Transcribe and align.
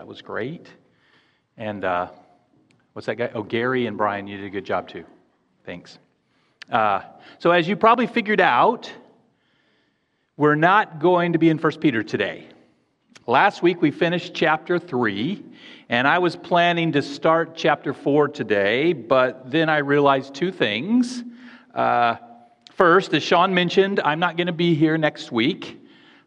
That 0.00 0.06
was 0.06 0.22
great. 0.22 0.66
And 1.58 1.84
uh, 1.84 2.08
what's 2.94 3.04
that 3.04 3.16
guy? 3.16 3.30
Oh, 3.34 3.42
Gary 3.42 3.84
and 3.84 3.98
Brian, 3.98 4.26
you 4.26 4.38
did 4.38 4.46
a 4.46 4.48
good 4.48 4.64
job 4.64 4.88
too. 4.88 5.04
Thanks. 5.66 5.98
Uh, 6.72 7.02
so, 7.38 7.50
as 7.50 7.68
you 7.68 7.76
probably 7.76 8.06
figured 8.06 8.40
out, 8.40 8.90
we're 10.38 10.54
not 10.54 11.00
going 11.00 11.34
to 11.34 11.38
be 11.38 11.50
in 11.50 11.58
1 11.58 11.80
Peter 11.80 12.02
today. 12.02 12.48
Last 13.26 13.62
week 13.62 13.82
we 13.82 13.90
finished 13.90 14.32
chapter 14.32 14.78
3, 14.78 15.44
and 15.90 16.08
I 16.08 16.18
was 16.18 16.34
planning 16.34 16.92
to 16.92 17.02
start 17.02 17.54
chapter 17.54 17.92
4 17.92 18.28
today, 18.28 18.94
but 18.94 19.50
then 19.50 19.68
I 19.68 19.78
realized 19.80 20.34
two 20.34 20.50
things. 20.50 21.24
Uh, 21.74 22.16
first, 22.72 23.12
as 23.12 23.22
Sean 23.22 23.52
mentioned, 23.52 24.00
I'm 24.02 24.18
not 24.18 24.38
going 24.38 24.46
to 24.46 24.54
be 24.54 24.74
here 24.74 24.96
next 24.96 25.30
week, 25.30 25.78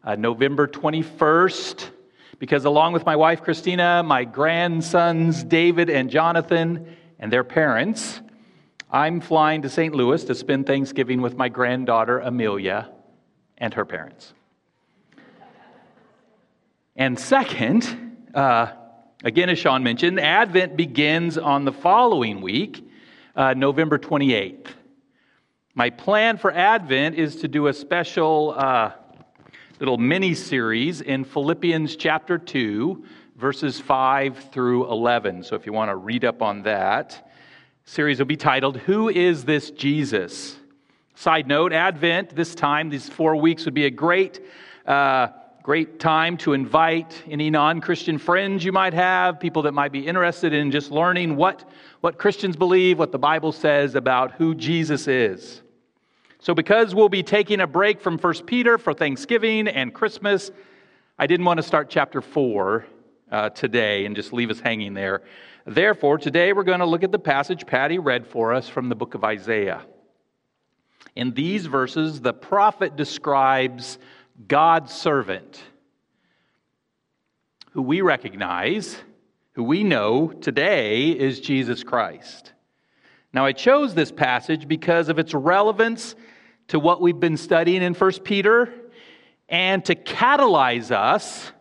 uh, 0.04 0.14
November 0.14 0.68
21st, 0.68 1.90
because 2.38 2.64
along 2.64 2.92
with 2.92 3.04
my 3.06 3.16
wife 3.16 3.42
Christina, 3.42 4.02
my 4.02 4.24
grandsons 4.24 5.44
David 5.44 5.90
and 5.90 6.10
Jonathan, 6.10 6.96
and 7.18 7.32
their 7.32 7.44
parents, 7.44 8.20
I'm 8.90 9.20
flying 9.20 9.62
to 9.62 9.68
St. 9.68 9.94
Louis 9.94 10.22
to 10.24 10.34
spend 10.34 10.66
Thanksgiving 10.66 11.20
with 11.20 11.36
my 11.36 11.48
granddaughter 11.48 12.20
Amelia 12.20 12.90
and 13.58 13.72
her 13.74 13.84
parents. 13.84 14.34
And 16.96 17.18
second, 17.18 18.16
uh, 18.34 18.72
again, 19.24 19.48
as 19.48 19.58
Sean 19.58 19.82
mentioned, 19.82 20.20
Advent 20.20 20.76
begins 20.76 21.38
on 21.38 21.64
the 21.64 21.72
following 21.72 22.40
week, 22.40 22.88
uh, 23.34 23.54
November 23.54 23.98
28th. 23.98 24.66
My 25.74 25.90
plan 25.90 26.36
for 26.36 26.52
Advent 26.52 27.16
is 27.16 27.36
to 27.36 27.48
do 27.48 27.66
a 27.66 27.72
special 27.72 28.54
uh, 28.56 28.92
little 29.80 29.98
mini 29.98 30.34
series 30.34 31.00
in 31.00 31.24
Philippians 31.24 31.96
chapter 31.96 32.38
2, 32.38 33.04
verses 33.36 33.80
5 33.80 34.50
through 34.52 34.90
11. 34.90 35.42
So 35.42 35.56
if 35.56 35.66
you 35.66 35.72
want 35.72 35.90
to 35.90 35.96
read 35.96 36.24
up 36.24 36.42
on 36.42 36.62
that, 36.62 37.28
series 37.84 38.20
will 38.20 38.26
be 38.26 38.36
titled, 38.36 38.76
Who 38.78 39.08
is 39.08 39.44
This 39.44 39.72
Jesus? 39.72 40.56
Side 41.16 41.48
note, 41.48 41.72
Advent, 41.72 42.36
this 42.36 42.54
time, 42.54 42.88
these 42.88 43.08
four 43.08 43.34
weeks 43.34 43.64
would 43.64 43.74
be 43.74 43.86
a 43.86 43.90
great, 43.90 44.40
uh, 44.86 45.28
great 45.64 45.98
time 45.98 46.36
to 46.38 46.52
invite 46.52 47.20
any 47.28 47.50
non 47.50 47.80
Christian 47.80 48.16
friends 48.16 48.64
you 48.64 48.70
might 48.70 48.94
have, 48.94 49.40
people 49.40 49.62
that 49.62 49.72
might 49.72 49.90
be 49.90 50.06
interested 50.06 50.52
in 50.52 50.70
just 50.70 50.92
learning 50.92 51.34
what, 51.34 51.68
what 52.00 52.16
Christians 52.16 52.54
believe, 52.54 53.00
what 53.00 53.10
the 53.10 53.18
Bible 53.18 53.50
says 53.50 53.96
about 53.96 54.32
who 54.32 54.54
Jesus 54.54 55.08
is. 55.08 55.63
So, 56.44 56.52
because 56.54 56.94
we'll 56.94 57.08
be 57.08 57.22
taking 57.22 57.62
a 57.62 57.66
break 57.66 58.02
from 58.02 58.18
1 58.18 58.44
Peter 58.44 58.76
for 58.76 58.92
Thanksgiving 58.92 59.66
and 59.66 59.94
Christmas, 59.94 60.50
I 61.18 61.26
didn't 61.26 61.46
want 61.46 61.56
to 61.56 61.62
start 61.62 61.88
chapter 61.88 62.20
4 62.20 62.84
uh, 63.32 63.48
today 63.48 64.04
and 64.04 64.14
just 64.14 64.30
leave 64.30 64.50
us 64.50 64.60
hanging 64.60 64.92
there. 64.92 65.22
Therefore, 65.64 66.18
today 66.18 66.52
we're 66.52 66.64
going 66.64 66.80
to 66.80 66.84
look 66.84 67.02
at 67.02 67.12
the 67.12 67.18
passage 67.18 67.66
Patty 67.66 67.98
read 67.98 68.26
for 68.26 68.52
us 68.52 68.68
from 68.68 68.90
the 68.90 68.94
book 68.94 69.14
of 69.14 69.24
Isaiah. 69.24 69.86
In 71.16 71.32
these 71.32 71.64
verses, 71.64 72.20
the 72.20 72.34
prophet 72.34 72.94
describes 72.94 73.98
God's 74.46 74.92
servant, 74.92 75.62
who 77.70 77.80
we 77.80 78.02
recognize, 78.02 78.98
who 79.52 79.64
we 79.64 79.82
know 79.82 80.28
today 80.28 81.08
is 81.08 81.40
Jesus 81.40 81.82
Christ. 81.82 82.52
Now, 83.32 83.46
I 83.46 83.52
chose 83.52 83.94
this 83.94 84.12
passage 84.12 84.68
because 84.68 85.08
of 85.08 85.18
its 85.18 85.32
relevance 85.32 86.14
to 86.68 86.78
what 86.78 87.00
we've 87.00 87.20
been 87.20 87.36
studying 87.36 87.82
in 87.82 87.94
1 87.94 88.12
Peter 88.24 88.72
and 89.48 89.84
to 89.84 89.94
catalyze 89.94 90.90
us 90.90 91.52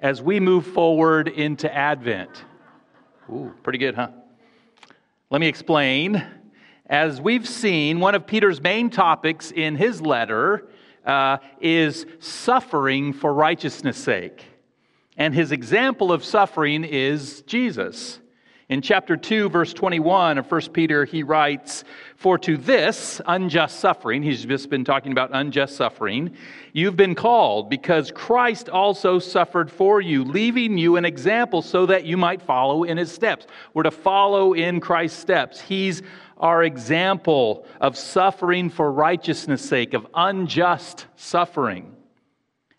as 0.00 0.20
we 0.20 0.40
move 0.40 0.66
forward 0.66 1.28
into 1.28 1.72
Advent. 1.72 2.44
Ooh, 3.30 3.52
pretty 3.62 3.78
good, 3.78 3.94
huh? 3.94 4.08
Let 5.30 5.40
me 5.40 5.46
explain. 5.46 6.26
As 6.86 7.20
we've 7.20 7.48
seen, 7.48 8.00
one 8.00 8.14
of 8.14 8.26
Peter's 8.26 8.60
main 8.60 8.90
topics 8.90 9.50
in 9.50 9.76
his 9.76 10.02
letter 10.02 10.68
uh, 11.06 11.38
is 11.60 12.04
suffering 12.18 13.12
for 13.12 13.32
righteousness' 13.32 13.96
sake. 13.96 14.44
And 15.16 15.34
his 15.34 15.52
example 15.52 16.12
of 16.12 16.24
suffering 16.24 16.84
is 16.84 17.42
Jesus. 17.42 18.18
In 18.68 18.80
chapter 18.80 19.16
2, 19.16 19.48
verse 19.48 19.74
21 19.74 20.38
of 20.38 20.50
1 20.50 20.60
Peter, 20.72 21.04
he 21.04 21.24
writes, 21.24 21.82
For 22.14 22.38
to 22.38 22.56
this 22.56 23.20
unjust 23.26 23.80
suffering, 23.80 24.22
he's 24.22 24.44
just 24.44 24.70
been 24.70 24.84
talking 24.84 25.10
about 25.10 25.30
unjust 25.32 25.76
suffering, 25.76 26.34
you've 26.72 26.96
been 26.96 27.16
called, 27.16 27.68
because 27.68 28.12
Christ 28.12 28.68
also 28.68 29.18
suffered 29.18 29.70
for 29.70 30.00
you, 30.00 30.22
leaving 30.22 30.78
you 30.78 30.96
an 30.96 31.04
example 31.04 31.60
so 31.60 31.86
that 31.86 32.04
you 32.04 32.16
might 32.16 32.40
follow 32.40 32.84
in 32.84 32.96
his 32.96 33.10
steps. 33.10 33.46
We're 33.74 33.82
to 33.82 33.90
follow 33.90 34.52
in 34.52 34.78
Christ's 34.80 35.18
steps. 35.18 35.60
He's 35.60 36.02
our 36.38 36.62
example 36.62 37.66
of 37.80 37.96
suffering 37.96 38.70
for 38.70 38.92
righteousness' 38.92 39.64
sake, 39.64 39.92
of 39.92 40.06
unjust 40.14 41.06
suffering. 41.16 41.96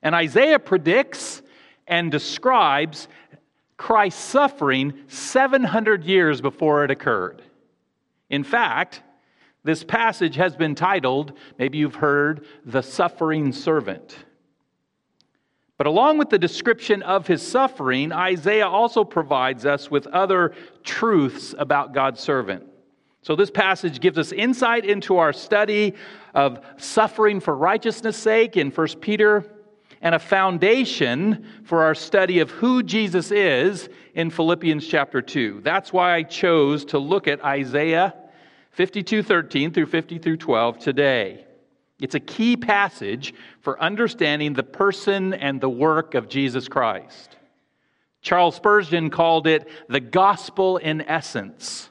And 0.01 0.15
Isaiah 0.15 0.59
predicts 0.59 1.41
and 1.87 2.11
describes 2.11 3.07
Christ's 3.77 4.21
suffering 4.21 4.93
700 5.07 6.03
years 6.03 6.41
before 6.41 6.83
it 6.83 6.91
occurred. 6.91 7.41
In 8.29 8.43
fact, 8.43 9.01
this 9.63 9.83
passage 9.83 10.35
has 10.35 10.55
been 10.55 10.75
titled, 10.75 11.33
maybe 11.57 11.77
you've 11.77 11.95
heard, 11.95 12.45
The 12.65 12.81
Suffering 12.81 13.51
Servant. 13.51 14.17
But 15.77 15.87
along 15.87 16.17
with 16.17 16.29
the 16.29 16.37
description 16.37 17.01
of 17.03 17.27
his 17.27 17.45
suffering, 17.45 18.11
Isaiah 18.11 18.67
also 18.67 19.03
provides 19.03 19.65
us 19.65 19.89
with 19.89 20.07
other 20.07 20.53
truths 20.83 21.55
about 21.57 21.93
God's 21.93 22.19
servant. 22.19 22.63
So, 23.21 23.35
this 23.37 23.49
passage 23.49 24.01
gives 24.01 24.17
us 24.17 24.33
insight 24.33 24.85
into 24.85 25.17
our 25.17 25.31
study 25.31 25.93
of 26.35 26.59
suffering 26.75 27.39
for 27.39 27.55
righteousness' 27.55 28.17
sake 28.17 28.57
in 28.57 28.69
1 28.69 28.87
Peter, 28.99 29.49
and 30.03 30.13
a 30.13 30.19
foundation 30.19 31.45
for 31.63 31.83
our 31.83 31.95
study 31.95 32.39
of 32.39 32.51
who 32.51 32.83
Jesus 32.83 33.31
is 33.31 33.87
in 34.13 34.29
Philippians 34.29 34.85
chapter 34.85 35.21
2. 35.21 35.61
That's 35.63 35.93
why 35.93 36.13
I 36.13 36.23
chose 36.23 36.83
to 36.85 36.99
look 36.99 37.27
at 37.27 37.43
Isaiah 37.43 38.13
52 38.71 39.23
13 39.23 39.71
through 39.71 39.85
50 39.85 40.19
through 40.19 40.37
12 40.37 40.77
today. 40.77 41.45
It's 42.01 42.15
a 42.15 42.19
key 42.19 42.57
passage 42.57 43.33
for 43.61 43.81
understanding 43.81 44.53
the 44.53 44.63
person 44.63 45.33
and 45.33 45.61
the 45.61 45.69
work 45.69 46.15
of 46.15 46.27
Jesus 46.27 46.67
Christ. 46.67 47.37
Charles 48.21 48.55
Spurgeon 48.55 49.09
called 49.09 49.47
it 49.47 49.69
the 49.87 50.01
gospel 50.01 50.77
in 50.77 51.01
essence. 51.01 51.89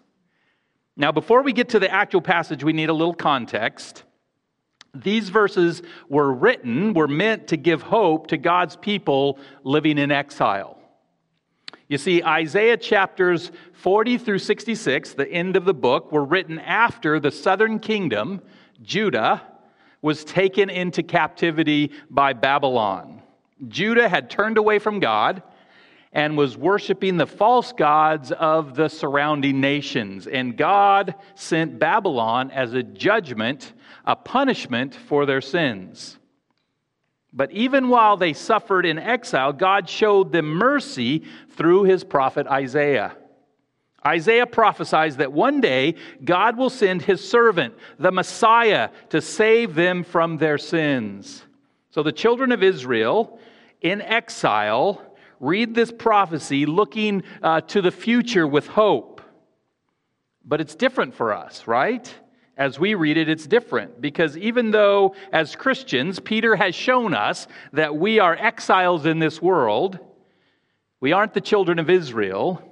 Now, 0.97 1.12
before 1.12 1.43
we 1.43 1.55
get 1.55 1.71
to 1.71 1.79
the 1.79 1.91
actual 1.91 2.21
passage, 2.21 2.62
we 2.62 2.75
need 2.75 2.91
a 2.91 2.94
little 2.94 3.15
context. 3.15 4.03
These 4.95 5.31
verses 5.31 5.83
were 6.09 6.33
written, 6.33 6.93
were 6.93 7.09
meant 7.09 7.49
to 7.49 7.57
give 7.57 7.83
hope 7.83 8.27
to 8.29 8.37
God's 8.37 8.77
people 8.77 9.39
living 9.65 9.99
in 9.99 10.11
exile. 10.11 10.79
You 11.89 11.99
see, 11.99 12.23
Isaiah 12.23 12.77
chapters 12.77 13.53
40 13.73 14.19
through 14.19 14.39
66, 14.39 15.15
the 15.15 15.31
end 15.31 15.57
of 15.57 15.65
the 15.65 15.75
book, 15.75 16.13
were 16.13 16.25
written 16.25 16.59
after 16.59 17.21
the 17.21 17.31
southern 17.31 17.79
kingdom, 17.79 18.41
Judah, 18.83 19.43
was 20.01 20.25
taken 20.25 20.69
into 20.69 21.03
captivity 21.03 21.93
by 22.11 22.33
Babylon. 22.33 23.23
Judah 23.69 24.09
had 24.09 24.29
turned 24.29 24.59
away 24.59 24.79
from 24.79 25.01
God 25.01 25.43
and 26.12 26.37
was 26.37 26.56
worshiping 26.56 27.17
the 27.17 27.27
false 27.27 27.73
gods 27.73 28.33
of 28.33 28.75
the 28.75 28.89
surrounding 28.89 29.61
nations. 29.61 30.27
And 30.27 30.56
God 30.56 31.15
sent 31.34 31.78
Babylon 31.78 32.50
as 32.50 32.75
a 32.75 32.83
judgment, 32.83 33.73
a 34.05 34.15
punishment 34.15 34.95
for 34.95 35.25
their 35.25 35.41
sins. 35.41 36.19
But 37.33 37.50
even 37.53 37.89
while 37.89 38.19
they 38.19 38.34
suffered 38.34 38.84
in 38.84 38.99
exile, 38.99 39.55
God 39.55 39.89
showed 39.89 40.33
them 40.33 40.47
mercy 40.47 41.25
through 41.50 41.84
his 41.84 42.05
prophet 42.05 42.47
Isaiah. 42.47 43.17
Isaiah 44.05 44.47
prophesies 44.47 45.17
that 45.17 45.32
one 45.32 45.61
day 45.61 45.94
God 46.23 46.59
will 46.59 46.69
send 46.69 47.03
his 47.03 47.26
servant, 47.26 47.75
the 47.99 48.12
Messiah, 48.12 48.91
to 49.11 49.23
save 49.23 49.75
them 49.75 50.05
from 50.05 50.37
their 50.37 50.59
sins. 50.59 51.44
So 51.91 52.03
the 52.03 52.12
children 52.12 52.53
of 52.53 52.62
Israel 52.62 53.38
in 53.81 54.03
exile 54.03 55.00
read 55.43 55.75
this 55.75 55.93
prophecy 55.93 56.65
looking 56.65 57.25
uh, 57.43 57.61
to 57.61 57.83
the 57.83 57.91
future 57.91 58.47
with 58.47 58.69
hope. 58.69 59.21
But 60.44 60.62
it's 60.62 60.75
different 60.75 61.15
for 61.15 61.35
us, 61.35 61.67
right? 61.67 62.12
As 62.56 62.79
we 62.79 62.94
read 62.94 63.17
it, 63.17 63.29
it's 63.29 63.47
different 63.47 64.00
because 64.00 64.37
even 64.37 64.71
though, 64.71 65.15
as 65.33 65.56
Christians, 65.56 66.21
Peter 66.21 66.55
has 66.56 66.75
shown 66.75 67.12
us 67.12 67.49
that 67.73 67.97
we 67.97 68.21
are 68.21 68.37
exiles 68.37 69.05
in 69.05 69.19
this 69.19 69.43
world, 69.43 69.99
we 71.00 71.12
aren't 71.12 71.35
the 71.35 71.41
children 71.41 71.79
of 71.79 71.91
Israel. 71.91 72.62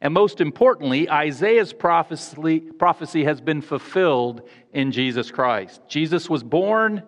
And 0.00 0.14
most 0.14 0.40
importantly, 0.40 1.10
Isaiah's 1.10 1.72
prophecy, 1.72 2.60
prophecy 2.60 3.24
has 3.24 3.40
been 3.40 3.60
fulfilled 3.60 4.48
in 4.72 4.92
Jesus 4.92 5.30
Christ. 5.30 5.82
Jesus 5.88 6.30
was 6.30 6.42
born, 6.42 7.02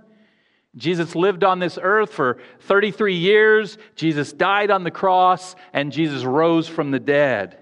Jesus 0.76 1.16
lived 1.16 1.42
on 1.42 1.58
this 1.58 1.78
earth 1.80 2.12
for 2.12 2.38
33 2.60 3.14
years. 3.14 3.76
Jesus 3.96 4.32
died 4.32 4.70
on 4.70 4.84
the 4.84 4.90
cross, 4.90 5.56
and 5.72 5.90
Jesus 5.90 6.24
rose 6.24 6.68
from 6.68 6.90
the 6.90 7.00
dead. 7.00 7.58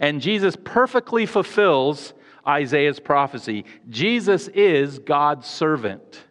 And 0.00 0.20
Jesus 0.20 0.56
perfectly 0.64 1.26
fulfills 1.26 2.14
Isaiah's 2.46 3.00
prophecy. 3.00 3.64
Jesus 3.88 4.48
is 4.48 4.98
God's 4.98 5.46
servant. 5.46 6.22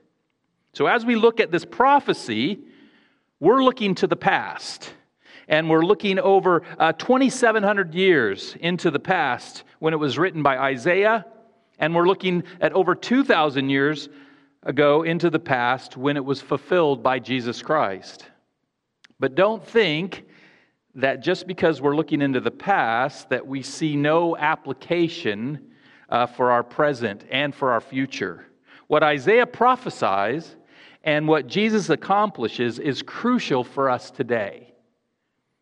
So, 0.74 0.88
as 0.88 1.06
we 1.06 1.16
look 1.16 1.40
at 1.40 1.52
this 1.52 1.66
prophecy, 1.66 2.60
we're 3.40 3.64
looking 3.64 3.96
to 3.96 4.08
the 4.08 4.16
past. 4.16 4.94
And 5.48 5.70
we're 5.70 5.86
looking 5.86 6.18
over 6.18 6.64
uh, 6.80 6.94
2,700 6.94 7.94
years 7.94 8.56
into 8.60 8.90
the 8.90 9.00
past 9.00 9.64
when 9.78 9.94
it 9.94 9.98
was 9.98 10.18
written 10.18 10.42
by 10.42 10.58
Isaiah. 10.58 11.26
And 11.78 11.94
we're 11.94 12.08
looking 12.08 12.44
at 12.60 12.74
over 12.74 12.96
2,000 12.96 13.70
years 13.70 14.10
ago 14.66 15.04
into 15.04 15.30
the 15.30 15.40
past 15.40 15.96
when 15.96 16.18
it 16.18 16.26
was 16.26 16.42
fulfilled 16.42 17.04
by 17.04 17.20
Jesus 17.20 17.62
Christ. 17.62 18.26
But 19.20 19.36
don't 19.36 19.66
think 19.66 20.26
that 20.96 21.22
just 21.22 21.46
because 21.46 21.82
we're 21.82 21.96
looking 21.96 22.22
into 22.22 22.40
the 22.40 22.52
past 22.52 23.30
that 23.30 23.46
we 23.46 23.62
see 23.62 23.96
no 23.96 24.36
application 24.36 25.72
uh, 26.10 26.26
for 26.26 26.52
our 26.52 26.64
present 26.64 27.24
and 27.30 27.54
for 27.54 27.72
our 27.72 27.82
future. 27.82 28.48
What 28.88 29.04
Isaiah 29.04 29.46
prophesies 29.46 30.56
and 31.04 31.28
what 31.28 31.48
Jesus 31.48 31.90
accomplishes 31.90 32.80
is 32.80 33.02
crucial 33.02 33.64
for 33.64 33.90
us 33.90 34.10
today. 34.10 34.74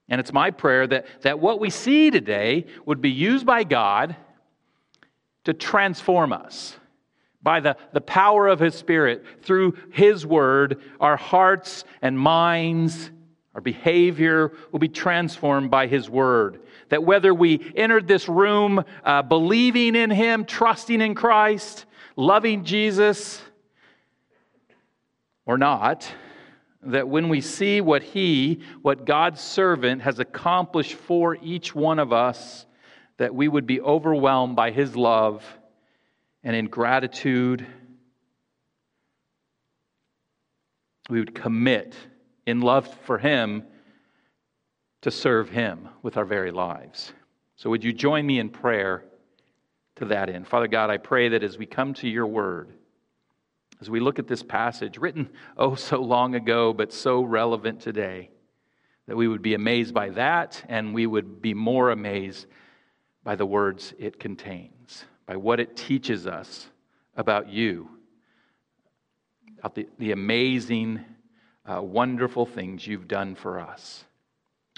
And 0.10 0.20
it's 0.20 0.34
my 0.34 0.52
prayer 0.52 0.86
that, 0.88 1.06
that 1.22 1.40
what 1.40 1.60
we 1.60 1.70
see 1.70 2.12
today 2.12 2.66
would 2.86 3.02
be 3.02 3.10
used 3.10 3.46
by 3.46 3.64
God 3.64 4.16
to 5.46 5.54
transform 5.54 6.32
us 6.32 6.78
by 7.44 7.60
the, 7.60 7.76
the 7.92 8.02
power 8.02 8.48
of 8.48 8.60
His 8.60 8.74
Spirit 8.74 9.26
through 9.42 9.76
His 9.92 10.26
Word, 10.26 10.82
our 11.00 11.18
hearts 11.18 11.84
and 12.02 12.18
minds, 12.18 13.12
our 13.54 13.62
behavior 13.62 14.54
will 14.72 14.80
be 14.80 14.88
transformed 14.88 15.70
by 15.70 15.88
His 15.88 16.10
Word. 16.10 16.62
That 16.90 17.04
whether 17.04 17.34
we 17.34 17.72
entered 17.76 18.08
this 18.08 18.30
room 18.30 18.84
uh, 19.04 19.22
believing 19.22 19.96
in 19.96 20.10
Him, 20.10 20.46
trusting 20.46 21.02
in 21.02 21.16
Christ, 21.16 21.86
loving 22.16 22.64
Jesus, 22.64 23.42
or 25.46 25.58
not, 25.58 26.10
that 26.84 27.08
when 27.08 27.28
we 27.30 27.42
see 27.42 27.82
what 27.82 28.04
He, 28.04 28.62
what 28.82 29.06
God's 29.06 29.42
servant 29.42 30.02
has 30.02 30.20
accomplished 30.20 30.94
for 30.94 31.38
each 31.42 31.76
one 31.76 32.00
of 32.00 32.14
us, 32.14 32.66
that 33.18 33.36
we 33.36 33.48
would 33.48 33.68
be 33.68 33.82
overwhelmed 33.82 34.56
by 34.56 34.72
His 34.72 34.96
love 34.96 35.44
and 36.44 36.56
in 36.56 36.68
gratitude, 36.68 37.66
we 41.10 41.20
would 41.20 41.34
commit 41.34 41.96
in 42.46 42.62
love 42.62 42.94
for 43.06 43.18
Him 43.18 43.64
to 45.02 45.12
serve 45.12 45.50
Him 45.50 45.88
with 46.02 46.18
our 46.18 46.26
very 46.26 46.52
lives. 46.52 47.14
So, 47.56 47.70
would 47.70 47.84
you 47.84 47.94
join 47.94 48.26
me 48.26 48.40
in 48.40 48.50
prayer 48.50 49.06
to 49.96 50.06
that 50.06 50.30
end? 50.30 50.48
Father 50.48 50.68
God, 50.68 50.90
I 50.90 50.98
pray 50.98 51.30
that 51.30 51.44
as 51.44 51.58
we 51.58 51.66
come 51.66 51.94
to 51.96 52.10
your 52.10 52.28
word, 52.28 52.74
as 53.80 53.90
we 53.90 54.00
look 54.00 54.20
at 54.20 54.28
this 54.28 54.44
passage, 54.44 54.98
written 54.98 55.30
oh 55.58 55.76
so 55.76 56.02
long 56.02 56.36
ago, 56.36 56.74
but 56.74 56.92
so 56.92 57.22
relevant 57.22 57.80
today, 57.80 58.30
that 59.08 59.16
we 59.16 59.28
would 59.28 59.42
be 59.42 59.54
amazed 59.54 59.94
by 59.94 60.10
that 60.10 60.64
and 60.68 60.94
we 60.94 61.06
would 61.06 61.42
be 61.42 61.54
more 61.54 61.92
amazed 61.92 62.48
by 63.24 63.36
the 63.36 63.46
words 63.46 63.94
it 63.98 64.20
contains 64.20 65.06
by 65.26 65.36
what 65.36 65.60
it 65.60 65.76
teaches 65.76 66.28
us 66.28 66.68
about 67.16 67.50
you, 67.50 67.90
about 69.60 69.76
the, 69.76 69.88
the 70.00 70.12
amazing, 70.12 71.04
uh, 71.66 71.82
wonderful 71.82 72.46
things 72.46 72.86
you've 72.86 73.08
done 73.08 73.36
for 73.36 73.60
us, 73.60 74.04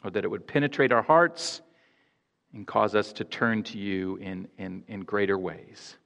or 0.04 0.12
that 0.12 0.24
it 0.24 0.30
would 0.30 0.48
penetrate 0.48 0.92
our 0.92 1.02
hearts 1.02 1.62
and 2.54 2.66
cause 2.66 2.96
us 2.96 3.12
to 3.14 3.24
turn 3.24 3.64
to 3.64 3.78
you 3.78 4.18
in, 4.18 4.48
in, 4.58 4.84
in 4.88 5.02
greater 5.02 5.38
ways. 5.38 5.98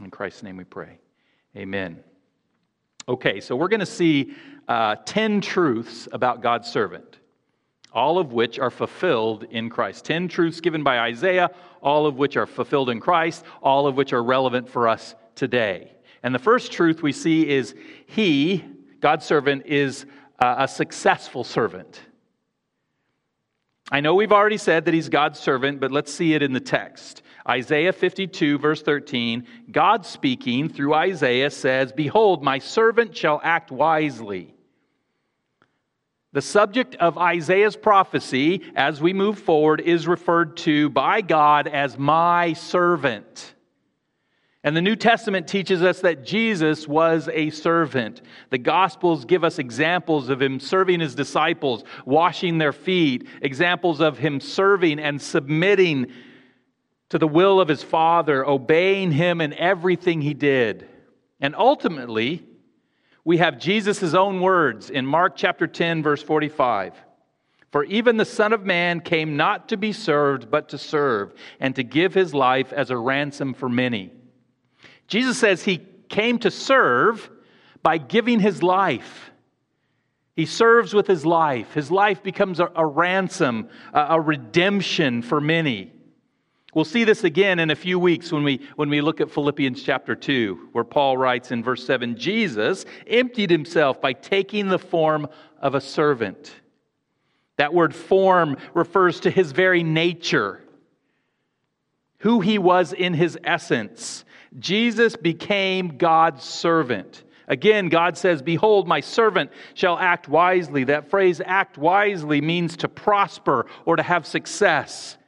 In 0.00 0.10
Christ's 0.10 0.42
name 0.42 0.56
we 0.56 0.64
pray. 0.64 0.98
Amen. 1.56 2.02
Okay, 3.06 3.40
so 3.40 3.54
we're 3.54 3.68
going 3.68 3.80
to 3.80 3.86
see 3.86 4.34
uh, 4.66 4.96
10 5.04 5.40
truths 5.40 6.08
about 6.10 6.42
God's 6.42 6.70
servant 6.70 7.18
all 7.94 8.18
of 8.18 8.32
which 8.32 8.58
are 8.58 8.70
fulfilled 8.70 9.44
in 9.50 9.70
Christ. 9.70 10.04
Ten 10.04 10.28
truths 10.28 10.60
given 10.60 10.82
by 10.82 10.98
Isaiah, 10.98 11.50
all 11.80 12.06
of 12.06 12.16
which 12.16 12.36
are 12.36 12.46
fulfilled 12.46 12.90
in 12.90 13.00
Christ, 13.00 13.44
all 13.62 13.86
of 13.86 13.96
which 13.96 14.12
are 14.12 14.22
relevant 14.22 14.68
for 14.68 14.88
us 14.88 15.14
today. 15.34 15.92
And 16.22 16.34
the 16.34 16.40
first 16.40 16.72
truth 16.72 17.02
we 17.02 17.12
see 17.12 17.48
is 17.48 17.74
He, 18.06 18.64
God's 19.00 19.24
servant, 19.24 19.66
is 19.66 20.06
uh, 20.40 20.56
a 20.58 20.68
successful 20.68 21.44
servant. 21.44 22.00
I 23.92 24.00
know 24.00 24.14
we've 24.14 24.32
already 24.32 24.56
said 24.56 24.86
that 24.86 24.94
He's 24.94 25.08
God's 25.08 25.38
servant, 25.38 25.78
but 25.78 25.92
let's 25.92 26.12
see 26.12 26.34
it 26.34 26.42
in 26.42 26.52
the 26.52 26.60
text. 26.60 27.22
Isaiah 27.46 27.92
52, 27.92 28.58
verse 28.58 28.82
13, 28.82 29.46
God 29.70 30.06
speaking 30.06 30.70
through 30.70 30.94
Isaiah 30.94 31.50
says, 31.50 31.92
Behold, 31.92 32.42
my 32.42 32.58
servant 32.58 33.14
shall 33.14 33.40
act 33.44 33.70
wisely. 33.70 34.53
The 36.34 36.42
subject 36.42 36.96
of 36.96 37.16
Isaiah's 37.16 37.76
prophecy, 37.76 38.62
as 38.74 39.00
we 39.00 39.12
move 39.12 39.38
forward, 39.38 39.80
is 39.80 40.08
referred 40.08 40.56
to 40.58 40.90
by 40.90 41.20
God 41.20 41.68
as 41.68 41.96
my 41.96 42.54
servant. 42.54 43.54
And 44.64 44.76
the 44.76 44.82
New 44.82 44.96
Testament 44.96 45.46
teaches 45.46 45.80
us 45.80 46.00
that 46.00 46.24
Jesus 46.24 46.88
was 46.88 47.28
a 47.32 47.50
servant. 47.50 48.20
The 48.50 48.58
Gospels 48.58 49.24
give 49.26 49.44
us 49.44 49.60
examples 49.60 50.28
of 50.28 50.42
him 50.42 50.58
serving 50.58 50.98
his 50.98 51.14
disciples, 51.14 51.84
washing 52.04 52.58
their 52.58 52.72
feet, 52.72 53.28
examples 53.40 54.00
of 54.00 54.18
him 54.18 54.40
serving 54.40 54.98
and 54.98 55.22
submitting 55.22 56.08
to 57.10 57.18
the 57.18 57.28
will 57.28 57.60
of 57.60 57.68
his 57.68 57.84
Father, 57.84 58.44
obeying 58.44 59.12
him 59.12 59.40
in 59.40 59.52
everything 59.52 60.20
he 60.20 60.34
did. 60.34 60.88
And 61.40 61.54
ultimately, 61.54 62.44
we 63.24 63.38
have 63.38 63.58
Jesus' 63.58 64.14
own 64.14 64.40
words 64.40 64.90
in 64.90 65.06
Mark 65.06 65.34
chapter 65.34 65.66
10, 65.66 66.02
verse 66.02 66.22
45. 66.22 66.94
For 67.72 67.84
even 67.84 68.18
the 68.18 68.24
Son 68.24 68.52
of 68.52 68.64
Man 68.64 69.00
came 69.00 69.36
not 69.36 69.70
to 69.70 69.76
be 69.76 69.92
served, 69.92 70.50
but 70.50 70.68
to 70.68 70.78
serve, 70.78 71.32
and 71.58 71.74
to 71.74 71.82
give 71.82 72.14
his 72.14 72.34
life 72.34 72.72
as 72.72 72.90
a 72.90 72.96
ransom 72.96 73.54
for 73.54 73.68
many. 73.68 74.12
Jesus 75.08 75.38
says 75.38 75.64
he 75.64 75.84
came 76.08 76.38
to 76.40 76.50
serve 76.50 77.30
by 77.82 77.98
giving 77.98 78.40
his 78.40 78.62
life. 78.62 79.30
He 80.36 80.46
serves 80.46 80.92
with 80.92 81.06
his 81.06 81.24
life. 81.24 81.72
His 81.74 81.90
life 81.90 82.22
becomes 82.22 82.60
a, 82.60 82.70
a 82.76 82.84
ransom, 82.84 83.68
a, 83.92 84.06
a 84.10 84.20
redemption 84.20 85.22
for 85.22 85.40
many. 85.40 85.93
We'll 86.74 86.84
see 86.84 87.04
this 87.04 87.22
again 87.22 87.60
in 87.60 87.70
a 87.70 87.76
few 87.76 88.00
weeks 88.00 88.32
when 88.32 88.42
we, 88.42 88.60
when 88.74 88.88
we 88.88 89.00
look 89.00 89.20
at 89.20 89.30
Philippians 89.30 89.80
chapter 89.82 90.16
2, 90.16 90.70
where 90.72 90.82
Paul 90.82 91.16
writes 91.16 91.52
in 91.52 91.62
verse 91.62 91.86
7 91.86 92.16
Jesus 92.16 92.84
emptied 93.06 93.50
himself 93.50 94.00
by 94.00 94.12
taking 94.12 94.68
the 94.68 94.78
form 94.78 95.28
of 95.60 95.76
a 95.76 95.80
servant. 95.80 96.52
That 97.58 97.72
word 97.72 97.94
form 97.94 98.56
refers 98.74 99.20
to 99.20 99.30
his 99.30 99.52
very 99.52 99.84
nature, 99.84 100.60
who 102.18 102.40
he 102.40 102.58
was 102.58 102.92
in 102.92 103.14
his 103.14 103.38
essence. 103.44 104.24
Jesus 104.58 105.14
became 105.14 105.96
God's 105.96 106.42
servant. 106.42 107.22
Again, 107.46 107.88
God 107.88 108.16
says, 108.16 108.42
Behold, 108.42 108.88
my 108.88 109.00
servant 109.00 109.50
shall 109.74 109.98
act 109.98 110.28
wisely. 110.28 110.84
That 110.84 111.10
phrase, 111.10 111.40
act 111.44 111.78
wisely, 111.78 112.40
means 112.40 112.78
to 112.78 112.88
prosper 112.88 113.66
or 113.84 113.94
to 113.94 114.02
have 114.02 114.26
success. 114.26 115.18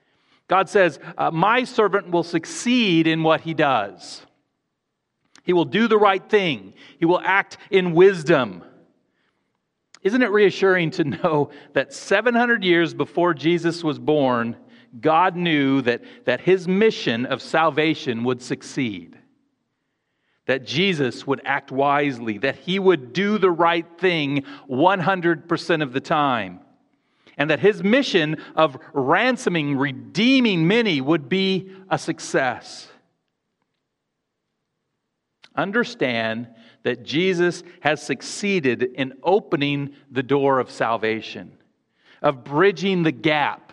God 0.48 0.68
says, 0.68 0.98
uh, 1.18 1.30
My 1.30 1.64
servant 1.64 2.10
will 2.10 2.22
succeed 2.22 3.06
in 3.06 3.22
what 3.22 3.40
he 3.40 3.54
does. 3.54 4.22
He 5.42 5.52
will 5.52 5.64
do 5.64 5.88
the 5.88 5.98
right 5.98 6.28
thing, 6.28 6.74
he 6.98 7.04
will 7.04 7.20
act 7.20 7.58
in 7.70 7.94
wisdom. 7.94 8.62
Isn't 10.02 10.22
it 10.22 10.30
reassuring 10.30 10.92
to 10.92 11.04
know 11.04 11.50
that 11.72 11.92
700 11.92 12.62
years 12.62 12.94
before 12.94 13.34
Jesus 13.34 13.82
was 13.82 13.98
born, 13.98 14.56
God 15.00 15.34
knew 15.34 15.82
that, 15.82 16.02
that 16.26 16.40
his 16.40 16.68
mission 16.68 17.26
of 17.26 17.42
salvation 17.42 18.22
would 18.22 18.40
succeed? 18.40 19.18
That 20.46 20.64
Jesus 20.64 21.26
would 21.26 21.40
act 21.44 21.72
wisely, 21.72 22.38
that 22.38 22.54
he 22.54 22.78
would 22.78 23.12
do 23.12 23.38
the 23.38 23.50
right 23.50 23.86
thing 23.98 24.44
100% 24.70 25.82
of 25.82 25.92
the 25.92 26.00
time 26.00 26.60
and 27.36 27.50
that 27.50 27.60
his 27.60 27.82
mission 27.82 28.36
of 28.54 28.78
ransoming, 28.92 29.76
redeeming 29.76 30.66
many 30.66 31.00
would 31.00 31.28
be 31.28 31.70
a 31.90 31.98
success. 31.98 32.88
Understand 35.54 36.48
that 36.82 37.02
Jesus 37.02 37.62
has 37.80 38.02
succeeded 38.02 38.82
in 38.82 39.14
opening 39.22 39.94
the 40.10 40.22
door 40.22 40.60
of 40.60 40.70
salvation, 40.70 41.58
of 42.22 42.44
bridging 42.44 43.02
the 43.02 43.12
gap, 43.12 43.72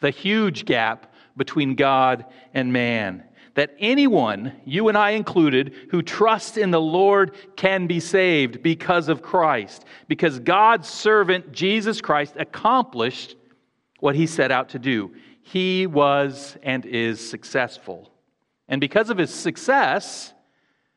the 0.00 0.10
huge 0.10 0.64
gap 0.64 1.12
between 1.36 1.74
God 1.74 2.26
and 2.52 2.72
man. 2.72 3.24
That 3.54 3.74
anyone, 3.78 4.52
you 4.64 4.88
and 4.88 4.96
I 4.96 5.10
included, 5.10 5.74
who 5.90 6.02
trusts 6.02 6.56
in 6.56 6.70
the 6.70 6.80
Lord 6.80 7.34
can 7.56 7.86
be 7.86 8.00
saved 8.00 8.62
because 8.62 9.08
of 9.08 9.22
Christ, 9.22 9.84
because 10.08 10.38
God's 10.38 10.88
servant, 10.88 11.52
Jesus 11.52 12.00
Christ, 12.00 12.34
accomplished 12.38 13.36
what 14.00 14.14
he 14.14 14.26
set 14.26 14.50
out 14.50 14.70
to 14.70 14.78
do. 14.78 15.12
He 15.42 15.86
was 15.86 16.56
and 16.62 16.86
is 16.86 17.26
successful. 17.28 18.10
And 18.68 18.80
because 18.80 19.10
of 19.10 19.18
his 19.18 19.32
success, 19.32 20.32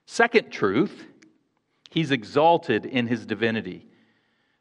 second 0.05 0.49
truth, 0.49 1.05
he's 1.89 2.11
exalted 2.11 2.85
in 2.85 3.07
his 3.07 3.25
divinity. 3.25 3.85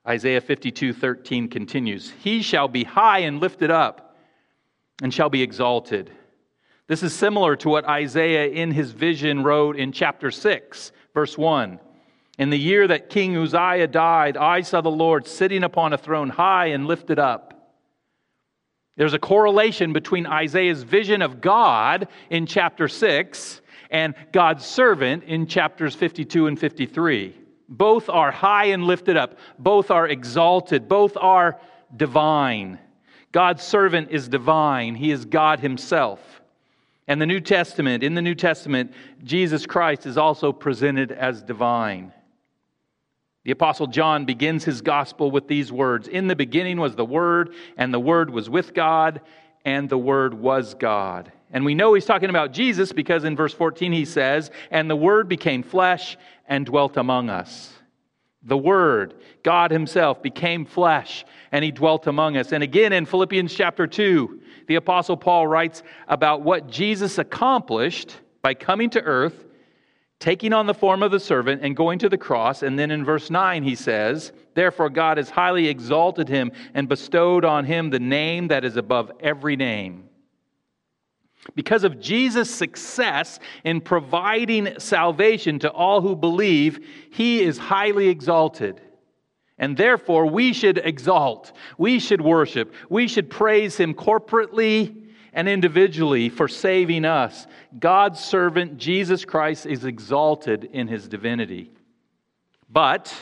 Isaiah 0.07 0.41
52 0.41 0.93
13 0.93 1.49
continues 1.49 2.13
He 2.23 2.43
shall 2.43 2.69
be 2.69 2.85
high 2.85 3.21
and 3.21 3.41
lifted 3.41 3.71
up 3.71 4.17
and 5.03 5.15
shall 5.15 5.31
be 5.31 5.43
exalted 5.43 6.11
this 6.87 7.03
is 7.03 7.15
similar 7.15 7.57
to 7.57 7.69
what 7.69 7.87
Isaiah 7.87 8.47
in 8.47 8.71
his 8.71 8.91
vision 8.93 9.43
wrote 9.43 9.77
in 9.77 9.91
chapter 9.91 10.31
6, 10.31 10.93
verse 11.15 11.39
1. 11.39 11.81
In 12.39 12.51
the 12.51 12.59
year 12.59 12.87
that 12.89 13.09
King 13.09 13.37
Uzziah 13.37 13.87
died, 13.87 14.37
I 14.37 14.61
saw 14.61 14.81
the 14.81 14.91
Lord 14.91 15.27
sitting 15.27 15.65
upon 15.65 15.93
a 15.93 15.99
throne 15.99 16.29
high 16.29 16.67
and 16.67 16.87
lifted 16.87 17.19
up. 17.19 17.55
There's 18.97 19.15
a 19.15 19.19
correlation 19.19 19.93
between 19.93 20.27
Isaiah's 20.27 20.83
vision 20.83 21.23
of 21.23 21.41
God 21.41 22.09
in 22.31 22.47
chapter 22.47 22.87
6 22.87 23.61
and 23.91 24.15
God's 24.33 24.67
servant 24.67 25.25
in 25.25 25.47
chapters 25.47 25.95
52 25.95 26.49
and 26.49 26.59
53. 26.59 27.35
Both 27.69 28.11
are 28.11 28.31
high 28.31 28.67
and 28.67 28.85
lifted 28.85 29.17
up, 29.17 29.39
both 29.59 29.91
are 29.91 30.07
exalted, 30.07 30.89
both 30.89 31.17
are 31.17 31.59
divine. 31.97 32.79
God's 33.33 33.63
servant 33.63 34.11
is 34.11 34.29
divine, 34.29 34.95
he 34.95 35.11
is 35.11 35.25
God 35.25 35.61
himself. 35.61 36.43
And 37.07 37.21
the 37.21 37.27
New 37.27 37.41
Testament, 37.41 38.03
in 38.03 38.15
the 38.15 38.23
New 38.23 38.35
Testament, 38.35 38.93
Jesus 39.23 39.67
Christ 39.67 40.07
is 40.07 40.17
also 40.17 40.53
presented 40.53 41.13
as 41.13 41.43
divine. 41.43 42.13
The 43.45 43.51
Apostle 43.51 43.87
John 43.89 44.25
begins 44.25 44.65
his 44.65 44.81
gospel 44.81 45.31
with 45.31 45.47
these 45.47 45.71
words 45.71 46.09
In 46.09 46.29
the 46.29 46.37
beginning 46.37 46.81
was 46.81 46.97
the 46.97 47.05
Word, 47.05 47.55
and 47.77 47.93
the 47.93 48.01
Word 48.01 48.31
was 48.31 48.49
with 48.49 48.73
God, 48.73 49.21
and 49.67 49.89
the 49.89 49.99
Word 49.99 50.33
was 50.33 50.75
God. 50.75 51.31
And 51.51 51.65
we 51.65 51.75
know 51.75 51.95
he's 51.95 52.07
talking 52.07 52.31
about 52.31 52.53
Jesus 52.53 52.93
because 52.93 53.25
in 53.25 53.37
verse 53.37 53.53
14 53.53 53.93
he 53.93 54.07
says, 54.07 54.51
And 54.71 54.91
the 54.91 54.97
Word 54.97 55.29
became 55.29 55.63
flesh 55.63 56.17
and 56.49 56.65
dwelt 56.65 56.97
among 56.97 57.29
us. 57.29 57.73
The 58.43 58.57
Word, 58.59 59.15
God 59.43 59.71
Himself, 59.71 60.23
became 60.23 60.65
flesh 60.67 61.25
and 61.53 61.65
He 61.65 61.71
dwelt 61.71 62.07
among 62.07 62.37
us. 62.37 62.53
And 62.53 62.63
again 62.63 62.93
in 62.93 63.07
Philippians 63.07 63.55
chapter 63.55 63.87
2, 63.87 64.41
the 64.67 64.77
Apostle 64.77 65.17
Paul 65.17 65.47
writes 65.47 65.83
about 66.09 66.43
what 66.43 66.69
Jesus 66.69 67.19
accomplished 67.19 68.17
by 68.43 68.55
coming 68.55 68.91
to 68.91 69.03
earth, 69.03 69.45
taking 70.21 70.53
on 70.53 70.67
the 70.67 70.75
form 70.75 71.03
of 71.03 71.11
the 71.11 71.21
servant, 71.21 71.63
and 71.63 71.77
going 71.77 71.99
to 71.99 72.09
the 72.09 72.19
cross. 72.19 72.63
And 72.63 72.79
then 72.79 72.91
in 72.91 73.05
verse 73.05 73.31
9, 73.31 73.63
he 73.63 73.75
says, 73.75 74.33
Therefore 74.55 74.91
God 74.91 75.17
has 75.17 75.31
highly 75.31 75.69
exalted 75.69 76.29
him 76.29 76.53
and 76.75 76.89
bestowed 76.89 77.45
on 77.45 77.65
him 77.65 77.91
the 77.91 77.99
name 77.99 78.49
that 78.49 78.65
is 78.65 78.77
above 78.77 79.11
every 79.21 79.57
name. 79.57 80.09
Because 81.55 81.85
of 81.85 82.01
Jesus' 82.01 82.51
success 82.51 83.39
in 83.65 83.81
providing 83.81 84.79
salvation 84.79 85.59
to 85.59 85.71
all 85.71 86.01
who 86.01 86.17
believe, 86.17 86.87
he 87.11 87.43
is 87.43 87.59
highly 87.59 88.09
exalted. 88.09 88.81
And 89.57 89.77
therefore, 89.77 90.27
we 90.27 90.53
should 90.53 90.79
exalt, 90.79 91.53
we 91.79 92.01
should 92.01 92.21
worship, 92.21 92.75
we 92.89 93.07
should 93.07 93.31
praise 93.31 93.77
him 93.77 93.95
corporately 93.95 95.03
and 95.33 95.49
individually 95.49 96.29
for 96.29 96.49
saving 96.49 97.05
us. 97.05 97.47
God's 97.79 98.19
servant, 98.19 98.79
Jesus 98.79 99.25
Christ, 99.25 99.67
is 99.67 99.85
exalted 99.85 100.65
in 100.73 100.89
his 100.89 101.09
divinity. 101.09 101.71
But, 102.69 103.15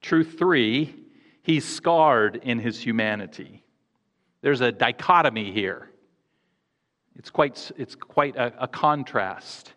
truth 0.00 0.36
three, 0.38 0.94
he's 1.42 1.64
scarred 1.64 2.40
in 2.42 2.58
his 2.58 2.80
humanity. 2.80 3.64
There's 4.42 4.60
a 4.60 4.72
dichotomy 4.72 5.52
here. 5.52 5.90
It's 7.16 7.30
quite, 7.30 7.70
it's 7.76 7.94
quite 7.94 8.36
a, 8.36 8.64
a 8.64 8.68
contrast. 8.68 9.72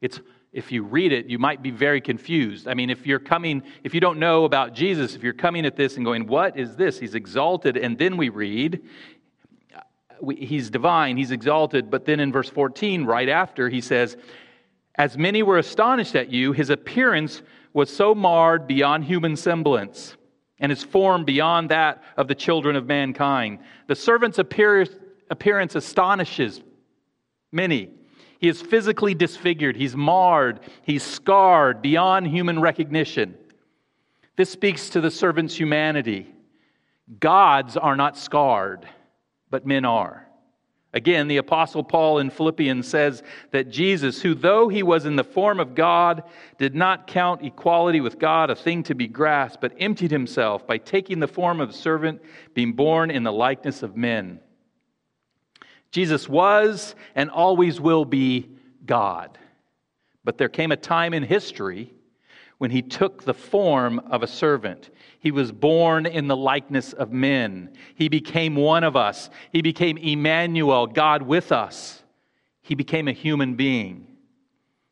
It's 0.00 0.20
if 0.56 0.72
you 0.72 0.82
read 0.82 1.12
it, 1.12 1.26
you 1.26 1.38
might 1.38 1.62
be 1.62 1.70
very 1.70 2.00
confused. 2.00 2.66
I 2.66 2.72
mean, 2.72 2.88
if 2.88 3.06
you're 3.06 3.18
coming, 3.18 3.62
if 3.84 3.92
you 3.92 4.00
don't 4.00 4.18
know 4.18 4.46
about 4.46 4.72
Jesus, 4.72 5.14
if 5.14 5.22
you're 5.22 5.34
coming 5.34 5.66
at 5.66 5.76
this 5.76 5.96
and 5.96 6.04
going, 6.04 6.26
What 6.26 6.58
is 6.58 6.76
this? 6.76 6.98
He's 6.98 7.14
exalted. 7.14 7.76
And 7.76 7.98
then 7.98 8.16
we 8.16 8.30
read, 8.30 8.82
He's 10.26 10.70
divine, 10.70 11.18
He's 11.18 11.30
exalted. 11.30 11.90
But 11.90 12.06
then 12.06 12.20
in 12.20 12.32
verse 12.32 12.48
14, 12.48 13.04
right 13.04 13.28
after, 13.28 13.68
he 13.68 13.82
says, 13.82 14.16
As 14.94 15.18
many 15.18 15.42
were 15.42 15.58
astonished 15.58 16.16
at 16.16 16.32
you, 16.32 16.52
His 16.52 16.70
appearance 16.70 17.42
was 17.74 17.94
so 17.94 18.14
marred 18.14 18.66
beyond 18.66 19.04
human 19.04 19.36
semblance, 19.36 20.16
and 20.58 20.72
His 20.72 20.82
form 20.82 21.26
beyond 21.26 21.68
that 21.68 22.02
of 22.16 22.28
the 22.28 22.34
children 22.34 22.76
of 22.76 22.86
mankind. 22.86 23.58
The 23.88 23.94
servant's 23.94 24.38
appearance 24.38 25.74
astonishes 25.76 26.62
many. 27.52 27.90
He 28.38 28.48
is 28.48 28.60
physically 28.60 29.14
disfigured, 29.14 29.76
he's 29.76 29.96
marred, 29.96 30.60
he's 30.82 31.02
scarred 31.02 31.82
beyond 31.82 32.26
human 32.26 32.60
recognition. 32.60 33.34
This 34.36 34.50
speaks 34.50 34.90
to 34.90 35.00
the 35.00 35.10
servant's 35.10 35.56
humanity. 35.56 36.34
Gods 37.18 37.76
are 37.76 37.96
not 37.96 38.18
scarred, 38.18 38.86
but 39.50 39.66
men 39.66 39.84
are. 39.84 40.26
Again, 40.92 41.28
the 41.28 41.36
Apostle 41.36 41.84
Paul 41.84 42.18
in 42.20 42.30
Philippians 42.30 42.88
says 42.88 43.22
that 43.50 43.70
Jesus, 43.70 44.22
who 44.22 44.34
though 44.34 44.68
he 44.68 44.82
was 44.82 45.04
in 45.04 45.16
the 45.16 45.24
form 45.24 45.60
of 45.60 45.74
God, 45.74 46.22
did 46.58 46.74
not 46.74 47.06
count 47.06 47.44
equality 47.44 48.00
with 48.00 48.18
God 48.18 48.48
a 48.48 48.54
thing 48.54 48.82
to 48.84 48.94
be 48.94 49.06
grasped, 49.06 49.60
but 49.60 49.74
emptied 49.78 50.10
himself 50.10 50.66
by 50.66 50.78
taking 50.78 51.20
the 51.20 51.28
form 51.28 51.60
of 51.60 51.70
a 51.70 51.74
servant, 51.74 52.22
being 52.54 52.72
born 52.72 53.10
in 53.10 53.24
the 53.24 53.32
likeness 53.32 53.82
of 53.82 53.94
men. 53.94 54.40
Jesus 55.90 56.28
was 56.28 56.94
and 57.14 57.30
always 57.30 57.80
will 57.80 58.04
be 58.04 58.50
God. 58.84 59.38
But 60.24 60.38
there 60.38 60.48
came 60.48 60.72
a 60.72 60.76
time 60.76 61.14
in 61.14 61.22
history 61.22 61.92
when 62.58 62.70
he 62.70 62.82
took 62.82 63.24
the 63.24 63.34
form 63.34 63.98
of 64.10 64.22
a 64.22 64.26
servant. 64.26 64.90
He 65.18 65.30
was 65.30 65.52
born 65.52 66.06
in 66.06 66.26
the 66.26 66.36
likeness 66.36 66.92
of 66.92 67.12
men. 67.12 67.76
He 67.94 68.08
became 68.08 68.56
one 68.56 68.84
of 68.84 68.96
us. 68.96 69.30
He 69.52 69.62
became 69.62 69.98
Emmanuel, 69.98 70.86
God 70.86 71.22
with 71.22 71.52
us. 71.52 72.02
He 72.62 72.74
became 72.74 73.08
a 73.08 73.12
human 73.12 73.54
being. 73.54 74.06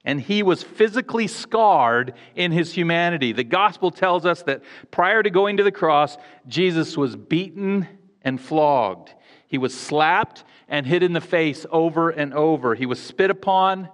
And 0.04 0.20
he 0.20 0.42
was 0.42 0.62
physically 0.62 1.26
scarred 1.26 2.14
in 2.34 2.52
his 2.52 2.72
humanity. 2.72 3.32
The 3.32 3.42
gospel 3.42 3.90
tells 3.90 4.26
us 4.26 4.42
that 4.42 4.62
prior 4.90 5.22
to 5.22 5.30
going 5.30 5.56
to 5.56 5.62
the 5.62 5.72
cross, 5.72 6.18
Jesus 6.46 6.96
was 6.96 7.16
beaten 7.16 7.88
and 8.20 8.38
flogged. 8.38 9.14
He 9.48 9.56
was 9.56 9.78
slapped 9.78 10.44
and 10.68 10.86
hit 10.86 11.02
in 11.02 11.12
the 11.12 11.20
face 11.20 11.66
over 11.70 12.10
and 12.10 12.34
over. 12.34 12.74
He 12.74 12.86
was 12.86 13.00
spit 13.00 13.30
upon, 13.30 13.88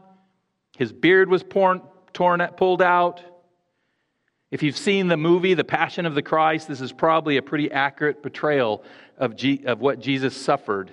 his 0.77 0.93
beard 0.93 1.29
was 1.29 1.43
torn, 1.43 1.83
torn 2.13 2.41
pulled 2.57 2.83
out. 2.83 3.23
If 4.51 4.63
you've 4.63 4.77
seen 4.77 5.09
the 5.09 5.17
movie, 5.17 5.55
The 5.55 5.63
Passion 5.63 6.07
of 6.07 6.15
the 6.15 6.23
Christ, 6.23 6.67
this 6.69 6.81
is 6.81 6.93
probably 6.93 7.37
a 7.37 7.43
pretty 7.43 7.71
accurate 7.71 8.23
portrayal 8.23 8.83
of, 9.17 9.37
G, 9.37 9.63
of 9.67 9.81
what 9.81 10.01
Jesus 10.01 10.37
suffered 10.37 10.91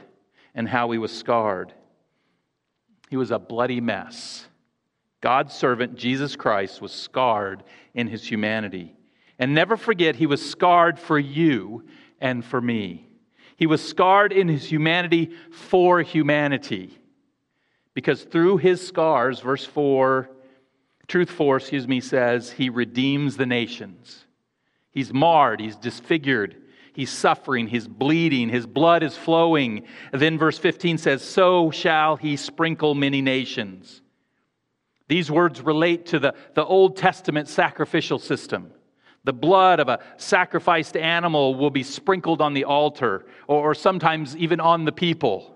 and 0.53 0.67
how 0.67 0.91
he 0.91 0.97
was 0.97 1.11
scarred. 1.11 1.73
He 3.09 3.17
was 3.17 3.31
a 3.31 3.39
bloody 3.39 3.81
mess. 3.81 4.45
God's 5.21 5.53
servant, 5.53 5.95
Jesus 5.95 6.35
Christ, 6.35 6.81
was 6.81 6.91
scarred 6.91 7.63
in 7.93 8.07
his 8.07 8.27
humanity. 8.27 8.95
And 9.39 9.53
never 9.53 9.77
forget, 9.77 10.15
he 10.15 10.25
was 10.25 10.47
scarred 10.47 10.99
for 10.99 11.17
you 11.17 11.85
and 12.19 12.43
for 12.43 12.59
me. 12.59 13.06
He 13.57 13.65
was 13.65 13.85
scarred 13.85 14.31
in 14.31 14.47
his 14.47 14.65
humanity 14.65 15.31
for 15.51 16.01
humanity. 16.01 16.97
Because 17.95 18.23
through 18.23 18.57
his 18.57 18.85
scars, 18.85 19.39
verse 19.39 19.65
4, 19.65 20.29
truth 21.07 21.31
4, 21.31 21.57
excuse 21.57 21.87
me, 21.87 21.99
says, 21.99 22.51
he 22.51 22.69
redeems 22.69 23.35
the 23.35 23.47
nations. 23.47 24.25
He's 24.91 25.11
marred, 25.11 25.59
he's 25.59 25.75
disfigured, 25.75 26.55
he's 26.93 27.09
suffering, 27.09 27.67
he's 27.67 27.87
bleeding, 27.87 28.49
his 28.49 28.67
blood 28.67 29.01
is 29.01 29.17
flowing. 29.17 29.85
And 30.13 30.21
then 30.21 30.37
verse 30.37 30.59
15 30.59 30.99
says, 30.99 31.23
So 31.23 31.71
shall 31.71 32.15
he 32.15 32.35
sprinkle 32.35 32.93
many 32.93 33.23
nations. 33.23 34.03
These 35.07 35.31
words 35.31 35.61
relate 35.61 36.07
to 36.07 36.19
the, 36.19 36.35
the 36.53 36.65
Old 36.65 36.97
Testament 36.97 37.47
sacrificial 37.47 38.19
system. 38.19 38.71
The 39.27 39.33
blood 39.33 39.81
of 39.81 39.89
a 39.89 39.99
sacrificed 40.15 40.95
animal 40.95 41.53
will 41.53 41.69
be 41.69 41.83
sprinkled 41.83 42.39
on 42.39 42.53
the 42.53 42.63
altar, 42.63 43.25
or, 43.45 43.75
sometimes 43.75 44.37
even 44.37 44.61
on 44.61 44.85
the 44.85 44.93
people. 44.93 45.53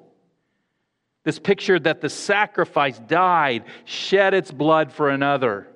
This 1.23 1.39
picture 1.39 1.79
that 1.79 2.01
the 2.01 2.09
sacrifice 2.09 2.99
died, 2.99 3.63
shed 3.85 4.33
its 4.33 4.51
blood 4.51 4.91
for 4.91 5.09
another. 5.09 5.69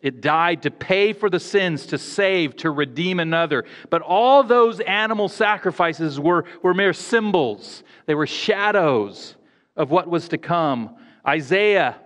It 0.00 0.22
died 0.22 0.62
to 0.62 0.70
pay 0.70 1.12
for 1.12 1.28
the 1.28 1.38
sins, 1.38 1.84
to 1.88 1.98
save, 1.98 2.56
to 2.56 2.70
redeem 2.70 3.20
another. 3.20 3.66
But 3.90 4.00
all 4.00 4.42
those 4.42 4.80
animal 4.80 5.28
sacrifices 5.28 6.18
were, 6.18 6.46
were 6.62 6.72
mere 6.72 6.94
symbols, 6.94 7.82
they 8.06 8.14
were 8.14 8.26
shadows 8.26 9.36
of 9.76 9.90
what 9.90 10.08
was 10.08 10.28
to 10.28 10.38
come. 10.38 10.96
Isaiah 11.26 11.96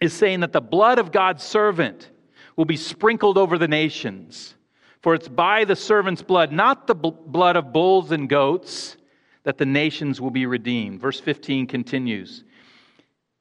is 0.00 0.14
saying 0.14 0.40
that 0.40 0.54
the 0.54 0.62
blood 0.62 0.98
of 0.98 1.12
God's 1.12 1.44
servant 1.44 2.08
will 2.56 2.64
be 2.64 2.76
sprinkled 2.76 3.38
over 3.38 3.58
the 3.58 3.68
nations. 3.68 4.54
For 5.02 5.14
it's 5.14 5.28
by 5.28 5.64
the 5.64 5.76
servant's 5.76 6.22
blood, 6.22 6.50
not 6.50 6.86
the 6.86 6.94
blood 6.94 7.56
of 7.56 7.72
bulls 7.72 8.10
and 8.10 8.28
goats, 8.28 8.96
that 9.44 9.58
the 9.58 9.66
nations 9.66 10.20
will 10.20 10.30
be 10.30 10.46
redeemed. 10.46 11.00
Verse 11.00 11.20
15 11.20 11.66
continues 11.66 12.42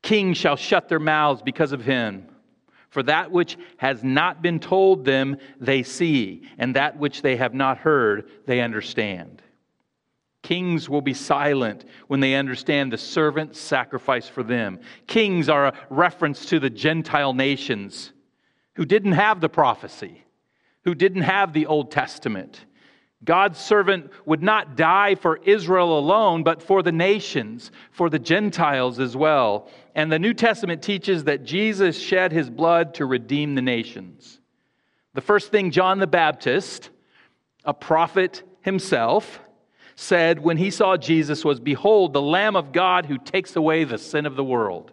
Kings 0.03 0.37
shall 0.37 0.55
shut 0.55 0.87
their 0.87 0.99
mouths 0.99 1.41
because 1.41 1.71
of 1.71 1.83
him. 1.83 2.27
For 2.89 3.01
that 3.03 3.31
which 3.31 3.57
has 3.77 4.03
not 4.03 4.41
been 4.41 4.59
told 4.59 5.03
them, 5.03 5.37
they 5.59 5.81
see, 5.81 6.43
and 6.57 6.75
that 6.75 6.97
which 6.97 7.23
they 7.23 7.35
have 7.37 7.53
not 7.53 7.79
heard, 7.79 8.29
they 8.45 8.61
understand. 8.61 9.41
Kings 10.43 10.87
will 10.87 11.01
be 11.01 11.15
silent 11.15 11.85
when 12.07 12.19
they 12.19 12.35
understand 12.35 12.93
the 12.93 12.97
servant's 12.97 13.59
sacrifice 13.59 14.29
for 14.29 14.43
them. 14.43 14.79
Kings 15.07 15.49
are 15.49 15.65
a 15.65 15.73
reference 15.89 16.45
to 16.45 16.59
the 16.59 16.69
Gentile 16.69 17.33
nations 17.33 18.13
who 18.75 18.85
didn't 18.85 19.13
have 19.13 19.41
the 19.41 19.49
prophecy, 19.49 20.23
who 20.83 20.95
didn't 20.95 21.23
have 21.23 21.53
the 21.53 21.65
Old 21.65 21.91
Testament. 21.91 22.65
God's 23.23 23.59
servant 23.59 24.11
would 24.25 24.43
not 24.43 24.77
die 24.77 25.15
for 25.15 25.37
Israel 25.37 25.97
alone, 25.97 26.43
but 26.43 26.61
for 26.61 26.83
the 26.83 26.91
nations, 26.91 27.71
for 27.91 28.09
the 28.09 28.19
Gentiles 28.19 28.99
as 28.99 29.15
well. 29.15 29.67
And 29.95 30.11
the 30.11 30.19
New 30.19 30.33
Testament 30.33 30.83
teaches 30.83 31.23
that 31.23 31.43
Jesus 31.43 31.99
shed 31.99 32.31
his 32.31 32.49
blood 32.49 32.93
to 32.95 33.05
redeem 33.05 33.55
the 33.55 33.61
nations. 33.61 34.39
The 35.13 35.21
first 35.21 35.49
thing 35.51 35.71
John 35.71 35.99
the 35.99 36.07
Baptist, 36.07 36.89
a 37.63 37.73
prophet 37.73 38.43
himself, 38.61 39.39
said 39.95 40.39
when 40.39 40.57
he 40.57 40.69
saw 40.69 40.97
Jesus 40.97 41.45
was, 41.45 41.59
Behold, 41.59 42.13
the 42.13 42.21
Lamb 42.21 42.55
of 42.55 42.73
God 42.73 43.05
who 43.05 43.17
takes 43.17 43.55
away 43.55 43.85
the 43.85 43.97
sin 43.97 44.25
of 44.25 44.35
the 44.35 44.43
world. 44.43 44.91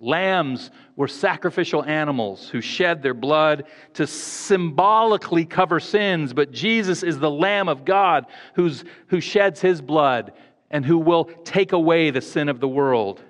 Lambs 0.00 0.70
were 0.96 1.06
sacrificial 1.06 1.84
animals 1.84 2.48
who 2.48 2.62
shed 2.62 3.02
their 3.02 3.14
blood 3.14 3.64
to 3.94 4.06
symbolically 4.06 5.44
cover 5.44 5.78
sins, 5.78 6.32
but 6.32 6.50
Jesus 6.50 7.02
is 7.02 7.18
the 7.18 7.30
Lamb 7.30 7.68
of 7.68 7.84
God 7.84 8.24
who's, 8.54 8.82
who 9.08 9.20
sheds 9.20 9.60
his 9.60 9.82
blood 9.82 10.32
and 10.70 10.86
who 10.86 10.96
will 10.96 11.24
take 11.44 11.72
away 11.72 12.10
the 12.10 12.22
sin 12.22 12.48
of 12.48 12.60
the 12.60 12.68
world. 12.68 13.22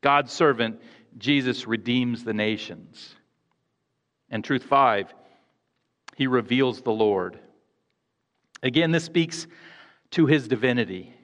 God's 0.00 0.32
servant, 0.32 0.80
Jesus 1.16 1.68
redeems 1.68 2.24
the 2.24 2.34
nations. 2.34 3.14
And 4.30 4.42
truth 4.42 4.64
five, 4.64 5.14
he 6.16 6.26
reveals 6.26 6.82
the 6.82 6.92
Lord. 6.92 7.38
Again, 8.64 8.90
this 8.90 9.04
speaks 9.04 9.46
to 10.12 10.26
his 10.26 10.48
divinity. 10.48 11.14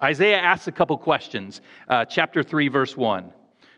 Isaiah 0.00 0.38
asks 0.38 0.68
a 0.68 0.72
couple 0.72 0.96
questions. 0.96 1.60
Uh, 1.88 2.04
chapter 2.04 2.42
3, 2.42 2.68
verse 2.68 2.96
1. 2.96 3.32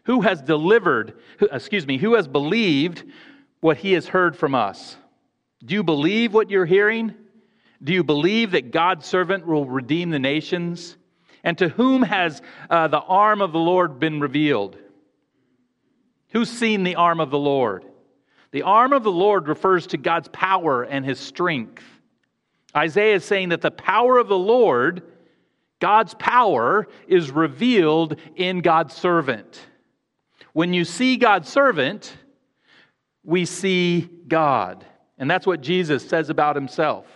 Who 0.08 0.22
has 0.22 0.40
delivered, 0.40 1.18
excuse 1.52 1.86
me, 1.86 1.98
who 1.98 2.14
has 2.14 2.26
believed 2.26 3.04
what 3.60 3.76
he 3.76 3.92
has 3.92 4.08
heard 4.08 4.34
from 4.34 4.54
us? 4.54 4.96
Do 5.62 5.74
you 5.74 5.82
believe 5.82 6.32
what 6.32 6.48
you're 6.48 6.64
hearing? 6.64 7.14
Do 7.84 7.92
you 7.92 8.02
believe 8.02 8.52
that 8.52 8.70
God's 8.70 9.04
servant 9.04 9.46
will 9.46 9.66
redeem 9.66 10.08
the 10.08 10.18
nations? 10.18 10.96
And 11.44 11.58
to 11.58 11.68
whom 11.68 12.00
has 12.00 12.40
uh, 12.70 12.88
the 12.88 13.00
arm 13.02 13.42
of 13.42 13.52
the 13.52 13.58
Lord 13.58 14.00
been 14.00 14.18
revealed? 14.18 14.78
Who's 16.30 16.50
seen 16.50 16.84
the 16.84 16.96
arm 16.96 17.20
of 17.20 17.28
the 17.28 17.38
Lord? 17.38 17.84
The 18.50 18.62
arm 18.62 18.94
of 18.94 19.02
the 19.02 19.12
Lord 19.12 19.46
refers 19.46 19.88
to 19.88 19.98
God's 19.98 20.28
power 20.28 20.84
and 20.84 21.04
his 21.04 21.20
strength. 21.20 21.84
Isaiah 22.74 23.16
is 23.16 23.26
saying 23.26 23.50
that 23.50 23.60
the 23.60 23.70
power 23.70 24.16
of 24.16 24.28
the 24.28 24.38
Lord, 24.38 25.02
God's 25.80 26.14
power, 26.14 26.88
is 27.06 27.30
revealed 27.30 28.18
in 28.36 28.62
God's 28.62 28.94
servant. 28.94 29.67
When 30.58 30.72
you 30.72 30.84
see 30.84 31.18
God's 31.18 31.48
servant, 31.48 32.12
we 33.22 33.44
see 33.44 34.10
God. 34.26 34.84
And 35.16 35.30
that's 35.30 35.46
what 35.46 35.60
Jesus 35.60 36.08
says 36.08 36.30
about 36.30 36.56
himself. 36.56 37.06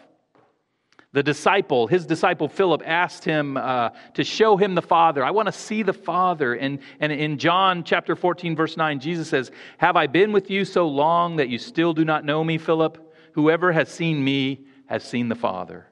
The 1.11 1.25
disciple, 1.25 1.89
his 1.89 2.07
disciple 2.07 2.47
Philip, 2.47 2.85
asked 2.87 3.25
him 3.25 3.57
uh, 3.57 3.89
to 4.15 4.23
show 4.23 4.57
him 4.57 4.77
the 4.77 4.81
Father. 4.81 5.25
I 5.25 5.33
want 5.33 5.47
to 5.47 5.53
see 5.53 5.83
the 5.83 5.93
Father. 5.93 6.55
And, 6.55 6.79
and 7.01 7.11
in 7.11 7.37
John 7.37 7.83
chapter 7.83 8.15
14, 8.15 8.55
verse 8.55 8.77
9, 8.77 9.01
Jesus 9.01 9.29
says, 9.29 9.51
Have 9.79 9.97
I 9.97 10.07
been 10.07 10.31
with 10.31 10.49
you 10.49 10.65
so 10.65 10.87
long 10.87 11.35
that 11.39 11.49
you 11.49 11.59
still 11.59 11.95
do 11.95 12.05
not 12.05 12.25
know 12.25 12.45
me, 12.45 12.59
Philip? 12.59 13.13
Whoever 13.33 13.73
has 13.73 13.89
seen 13.89 14.23
me 14.23 14.67
has 14.87 15.03
seen 15.03 15.29
the 15.29 15.35
Father. 15.35 15.89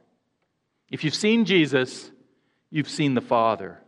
If 0.88 1.02
you've 1.02 1.16
seen 1.16 1.44
Jesus, 1.44 2.12
you've 2.70 2.88
seen 2.88 3.14
the 3.14 3.20
Father. 3.20 3.80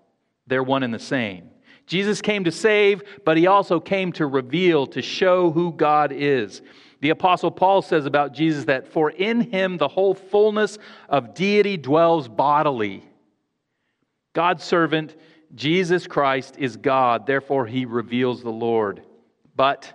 They're 0.48 0.64
one 0.64 0.83
and 0.83 0.92
the 0.92 0.98
same. 0.98 1.53
Jesus 1.87 2.21
came 2.21 2.45
to 2.45 2.53
save, 2.53 3.03
but 3.25 3.37
he 3.37 3.47
also 3.47 3.81
came 3.81 4.12
to 4.12 4.27
reveal, 4.27 4.87
to 4.88 5.03
show 5.03 5.51
who 5.51 5.73
God 5.73 6.12
is. 6.12 6.62
The 7.01 7.11
Apostle 7.11 7.51
Paul 7.51 7.83
says 7.83 8.07
about 8.07 8.33
Jesus 8.33 8.64
that 8.66 8.87
for 8.87 9.11
in 9.11 9.40
him 9.40 9.77
the 9.77 9.88
whole 9.88 10.14
fullness 10.14 10.79
of 11.09 11.35
deity 11.35 11.77
dwells 11.77 12.29
bodily. 12.29 13.03
God's 14.33 14.62
servant, 14.62 15.16
Jesus 15.55 16.07
Christ, 16.07 16.57
is 16.59 16.77
God, 16.77 17.27
therefore 17.27 17.66
he 17.66 17.85
reveals 17.85 18.42
the 18.42 18.51
Lord. 18.51 19.03
But, 19.57 19.92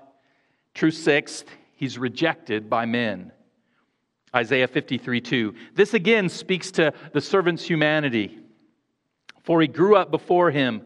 true 0.73 0.91
sixth, 0.91 1.45
he's 1.75 1.97
rejected 1.97 2.69
by 2.69 2.85
men. 2.85 3.31
Isaiah 4.35 4.67
53 4.67 5.21
2. 5.21 5.55
This 5.73 5.93
again 5.93 6.29
speaks 6.29 6.71
to 6.71 6.93
the 7.13 7.21
servant's 7.21 7.63
humanity. 7.63 8.37
For 9.43 9.61
he 9.61 9.67
grew 9.67 9.95
up 9.95 10.11
before 10.11 10.51
him 10.51 10.81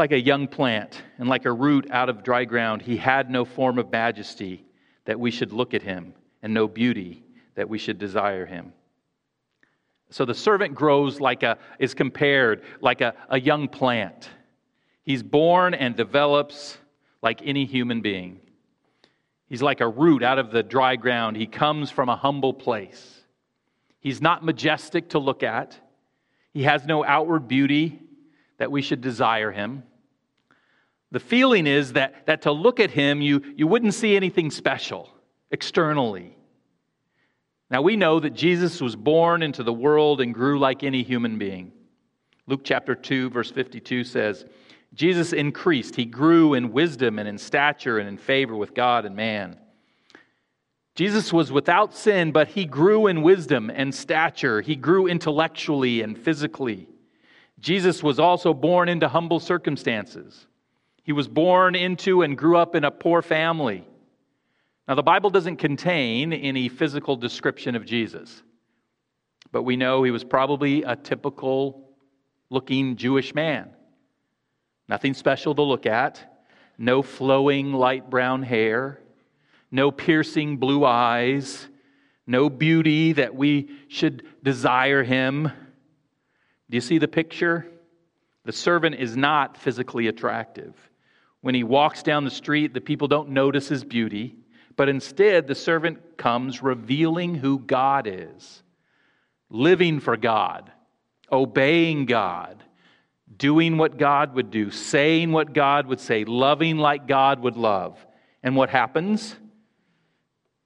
like 0.00 0.12
a 0.12 0.20
young 0.20 0.48
plant 0.48 1.02
and 1.18 1.28
like 1.28 1.44
a 1.44 1.52
root 1.52 1.86
out 1.90 2.08
of 2.08 2.24
dry 2.24 2.46
ground. 2.46 2.80
He 2.80 2.96
had 2.96 3.30
no 3.30 3.44
form 3.44 3.78
of 3.78 3.92
majesty 3.92 4.64
that 5.04 5.20
we 5.20 5.30
should 5.30 5.52
look 5.52 5.74
at 5.74 5.82
him, 5.82 6.14
and 6.42 6.54
no 6.54 6.66
beauty 6.66 7.22
that 7.54 7.68
we 7.68 7.76
should 7.76 7.98
desire 7.98 8.46
him. 8.46 8.72
So 10.08 10.24
the 10.24 10.34
servant 10.34 10.74
grows 10.74 11.20
like 11.20 11.42
a, 11.42 11.58
is 11.78 11.92
compared 11.92 12.62
like 12.80 13.02
a, 13.02 13.14
a 13.28 13.38
young 13.38 13.68
plant. 13.68 14.30
He's 15.02 15.22
born 15.22 15.74
and 15.74 15.94
develops 15.94 16.78
like 17.20 17.42
any 17.44 17.66
human 17.66 18.00
being. 18.00 18.40
He's 19.50 19.60
like 19.60 19.82
a 19.82 19.88
root 19.88 20.22
out 20.22 20.38
of 20.38 20.50
the 20.50 20.62
dry 20.62 20.96
ground. 20.96 21.36
He 21.36 21.46
comes 21.46 21.90
from 21.90 22.08
a 22.08 22.16
humble 22.16 22.54
place. 22.54 23.20
He's 24.00 24.22
not 24.22 24.42
majestic 24.42 25.10
to 25.10 25.18
look 25.18 25.42
at. 25.42 25.78
He 26.54 26.62
has 26.62 26.86
no 26.86 27.04
outward 27.04 27.48
beauty 27.48 28.00
that 28.56 28.72
we 28.72 28.80
should 28.80 29.02
desire 29.02 29.50
him. 29.50 29.82
The 31.12 31.20
feeling 31.20 31.66
is 31.66 31.94
that, 31.94 32.26
that 32.26 32.42
to 32.42 32.52
look 32.52 32.78
at 32.80 32.90
him, 32.90 33.20
you, 33.20 33.42
you 33.56 33.66
wouldn't 33.66 33.94
see 33.94 34.14
anything 34.14 34.50
special 34.50 35.10
externally. 35.50 36.36
Now, 37.70 37.82
we 37.82 37.96
know 37.96 38.20
that 38.20 38.30
Jesus 38.30 38.80
was 38.80 38.96
born 38.96 39.42
into 39.42 39.62
the 39.62 39.72
world 39.72 40.20
and 40.20 40.34
grew 40.34 40.58
like 40.58 40.82
any 40.82 41.02
human 41.02 41.38
being. 41.38 41.72
Luke 42.46 42.62
chapter 42.64 42.94
2, 42.94 43.30
verse 43.30 43.50
52 43.50 44.04
says, 44.04 44.44
Jesus 44.92 45.32
increased. 45.32 45.94
He 45.94 46.04
grew 46.04 46.54
in 46.54 46.72
wisdom 46.72 47.18
and 47.18 47.28
in 47.28 47.38
stature 47.38 47.98
and 47.98 48.08
in 48.08 48.18
favor 48.18 48.56
with 48.56 48.74
God 48.74 49.04
and 49.04 49.14
man. 49.14 49.56
Jesus 50.96 51.32
was 51.32 51.52
without 51.52 51.94
sin, 51.94 52.32
but 52.32 52.48
he 52.48 52.64
grew 52.64 53.06
in 53.06 53.22
wisdom 53.22 53.70
and 53.72 53.94
stature. 53.94 54.60
He 54.60 54.74
grew 54.74 55.06
intellectually 55.06 56.02
and 56.02 56.18
physically. 56.18 56.88
Jesus 57.60 58.02
was 58.02 58.18
also 58.18 58.52
born 58.52 58.88
into 58.88 59.08
humble 59.08 59.38
circumstances. 59.38 60.46
He 61.02 61.12
was 61.12 61.28
born 61.28 61.74
into 61.74 62.22
and 62.22 62.36
grew 62.36 62.56
up 62.56 62.74
in 62.74 62.84
a 62.84 62.90
poor 62.90 63.22
family. 63.22 63.86
Now, 64.86 64.94
the 64.94 65.02
Bible 65.02 65.30
doesn't 65.30 65.56
contain 65.56 66.32
any 66.32 66.68
physical 66.68 67.16
description 67.16 67.76
of 67.76 67.84
Jesus, 67.84 68.42
but 69.52 69.62
we 69.62 69.76
know 69.76 70.02
he 70.02 70.10
was 70.10 70.24
probably 70.24 70.82
a 70.82 70.96
typical 70.96 71.90
looking 72.50 72.96
Jewish 72.96 73.34
man. 73.34 73.70
Nothing 74.88 75.14
special 75.14 75.54
to 75.54 75.62
look 75.62 75.86
at, 75.86 76.44
no 76.76 77.02
flowing 77.02 77.72
light 77.72 78.10
brown 78.10 78.42
hair, 78.42 79.00
no 79.70 79.92
piercing 79.92 80.56
blue 80.56 80.84
eyes, 80.84 81.68
no 82.26 82.50
beauty 82.50 83.12
that 83.12 83.34
we 83.34 83.70
should 83.88 84.24
desire 84.42 85.04
him. 85.04 85.44
Do 86.68 86.76
you 86.76 86.80
see 86.80 86.98
the 86.98 87.08
picture? 87.08 87.66
The 88.44 88.52
servant 88.52 88.96
is 88.96 89.16
not 89.16 89.56
physically 89.56 90.08
attractive. 90.08 90.74
When 91.40 91.54
he 91.54 91.64
walks 91.64 92.02
down 92.02 92.24
the 92.24 92.30
street, 92.30 92.74
the 92.74 92.80
people 92.80 93.08
don't 93.08 93.30
notice 93.30 93.68
his 93.68 93.84
beauty, 93.84 94.36
but 94.76 94.88
instead 94.88 95.46
the 95.46 95.54
servant 95.54 96.16
comes 96.16 96.62
revealing 96.62 97.34
who 97.34 97.58
God 97.58 98.06
is, 98.06 98.62
living 99.48 100.00
for 100.00 100.16
God, 100.16 100.70
obeying 101.32 102.06
God, 102.06 102.62
doing 103.36 103.78
what 103.78 103.96
God 103.96 104.34
would 104.34 104.50
do, 104.50 104.70
saying 104.70 105.32
what 105.32 105.52
God 105.54 105.86
would 105.86 106.00
say, 106.00 106.24
loving 106.24 106.76
like 106.76 107.06
God 107.06 107.40
would 107.40 107.56
love. 107.56 108.04
And 108.42 108.56
what 108.56 108.70
happens? 108.70 109.34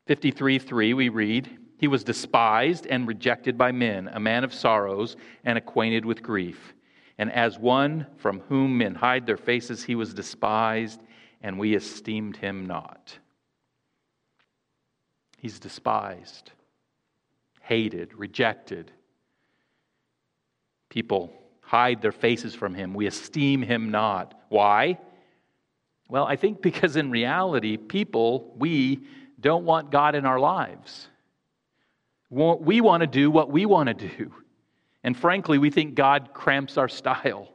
53 0.06 0.58
3, 0.58 0.94
we 0.94 1.08
read, 1.08 1.48
He 1.78 1.88
was 1.88 2.04
despised 2.04 2.86
and 2.86 3.06
rejected 3.06 3.56
by 3.56 3.72
men, 3.72 4.08
a 4.12 4.20
man 4.20 4.44
of 4.44 4.52
sorrows 4.52 5.16
and 5.44 5.56
acquainted 5.56 6.04
with 6.04 6.22
grief. 6.22 6.74
And 7.18 7.30
as 7.32 7.58
one 7.58 8.06
from 8.16 8.40
whom 8.40 8.78
men 8.78 8.94
hide 8.94 9.26
their 9.26 9.36
faces, 9.36 9.84
he 9.84 9.94
was 9.94 10.14
despised, 10.14 11.00
and 11.42 11.58
we 11.58 11.74
esteemed 11.74 12.36
him 12.36 12.66
not. 12.66 13.18
He's 15.38 15.60
despised, 15.60 16.52
hated, 17.60 18.14
rejected. 18.14 18.90
People 20.88 21.32
hide 21.60 22.02
their 22.02 22.12
faces 22.12 22.54
from 22.54 22.74
him. 22.74 22.94
We 22.94 23.06
esteem 23.06 23.62
him 23.62 23.90
not. 23.90 24.40
Why? 24.48 24.98
Well, 26.08 26.24
I 26.24 26.36
think 26.36 26.62
because 26.62 26.96
in 26.96 27.10
reality, 27.10 27.76
people, 27.76 28.54
we 28.56 29.00
don't 29.40 29.64
want 29.64 29.90
God 29.90 30.14
in 30.14 30.26
our 30.26 30.38
lives. 30.40 31.08
We 32.30 32.80
want 32.80 33.02
to 33.02 33.06
do 33.06 33.30
what 33.30 33.50
we 33.50 33.66
want 33.66 33.88
to 33.88 34.08
do. 34.08 34.32
And 35.04 35.16
frankly, 35.16 35.58
we 35.58 35.70
think 35.70 35.94
God 35.94 36.30
cramps 36.32 36.78
our 36.78 36.88
style. 36.88 37.50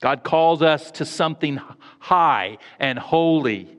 God 0.00 0.24
calls 0.24 0.62
us 0.62 0.90
to 0.92 1.04
something 1.04 1.60
high 1.98 2.56
and 2.78 2.98
holy, 2.98 3.76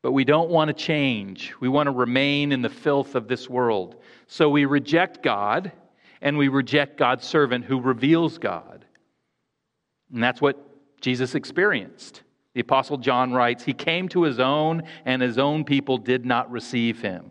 but 0.00 0.12
we 0.12 0.24
don't 0.24 0.48
want 0.48 0.68
to 0.68 0.74
change. 0.74 1.52
We 1.58 1.68
want 1.68 1.88
to 1.88 1.90
remain 1.90 2.52
in 2.52 2.62
the 2.62 2.68
filth 2.68 3.16
of 3.16 3.26
this 3.26 3.50
world. 3.50 3.96
So 4.28 4.48
we 4.48 4.64
reject 4.64 5.22
God 5.22 5.72
and 6.22 6.38
we 6.38 6.46
reject 6.46 6.96
God's 6.96 7.26
servant 7.26 7.64
who 7.64 7.80
reveals 7.80 8.38
God. 8.38 8.84
And 10.12 10.22
that's 10.22 10.40
what 10.40 10.56
Jesus 11.00 11.34
experienced. 11.34 12.22
The 12.54 12.60
Apostle 12.60 12.98
John 12.98 13.32
writes, 13.32 13.64
He 13.64 13.74
came 13.74 14.08
to 14.10 14.22
his 14.22 14.38
own, 14.38 14.84
and 15.04 15.20
his 15.20 15.38
own 15.38 15.64
people 15.64 15.98
did 15.98 16.24
not 16.24 16.50
receive 16.52 17.02
him. 17.02 17.30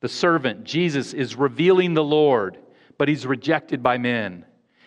The 0.00 0.08
servant, 0.08 0.64
Jesus, 0.64 1.14
is 1.14 1.36
revealing 1.36 1.94
the 1.94 2.02
Lord 2.02 2.58
but 3.00 3.08
he's 3.08 3.24
rejected 3.24 3.82
by 3.82 3.96
men. 3.96 4.44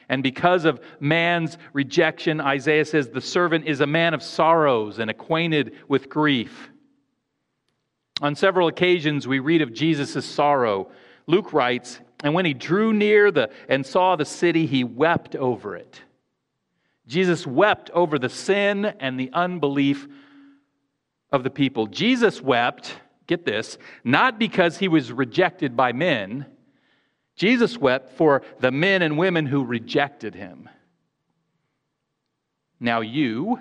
And 0.08 0.21
because 0.21 0.65
of 0.65 0.80
man's 0.99 1.58
rejection, 1.73 2.39
Isaiah 2.39 2.86
says 2.86 3.10
the 3.10 3.19
servant 3.19 3.65
is 3.65 3.82
a 3.82 3.88
man 3.88 4.13
of 4.13 4.21
sorrows 4.21 4.99
and 4.99 5.10
acquainted 5.10 5.73
with 5.88 6.10
grief. 6.10 6.69
On 8.21 8.36
several 8.36 8.67
occasions, 8.67 9.28
we 9.28 9.39
read 9.39 9.63
of 9.63 9.73
Jesus' 9.73 10.28
sorrow. 10.28 10.91
Luke 11.26 11.54
writes, 11.54 12.02
And 12.23 12.36
when 12.36 12.45
he 12.45 12.54
drew 12.54 12.93
near 12.93 13.32
the, 13.32 13.49
and 13.67 13.84
saw 13.84 14.15
the 14.15 14.26
city, 14.26 14.67
he 14.67 14.84
wept 14.84 15.36
over 15.36 15.76
it. 15.76 15.99
Jesus 17.08 17.47
wept 17.47 17.89
over 17.95 18.19
the 18.19 18.30
sin 18.30 18.86
and 18.86 19.19
the 19.19 19.32
unbelief 19.34 20.08
of 21.32 21.43
the 21.43 21.49
people. 21.49 21.88
Jesus 21.88 22.43
wept, 22.43 22.95
get 23.26 23.43
this, 23.43 23.80
not 24.04 24.38
because 24.38 24.78
he 24.78 24.88
was 24.88 25.12
rejected 25.12 25.76
by 25.76 25.93
men 25.93 26.45
Jesus 27.35 27.77
wept 27.77 28.11
for 28.17 28.43
the 28.59 28.71
men 28.71 29.01
and 29.01 29.17
women 29.17 29.45
who 29.45 29.63
rejected 29.63 30.35
him. 30.35 30.69
Now, 32.79 33.01
you, 33.01 33.59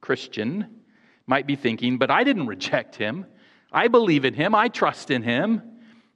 Christian, 0.00 0.82
might 1.26 1.46
be 1.46 1.56
thinking, 1.56 1.98
but 1.98 2.10
I 2.10 2.24
didn't 2.24 2.46
reject 2.46 2.96
him. 2.96 3.26
I 3.72 3.88
believe 3.88 4.24
in 4.24 4.34
him. 4.34 4.54
I 4.54 4.68
trust 4.68 5.10
in 5.10 5.22
him. 5.22 5.62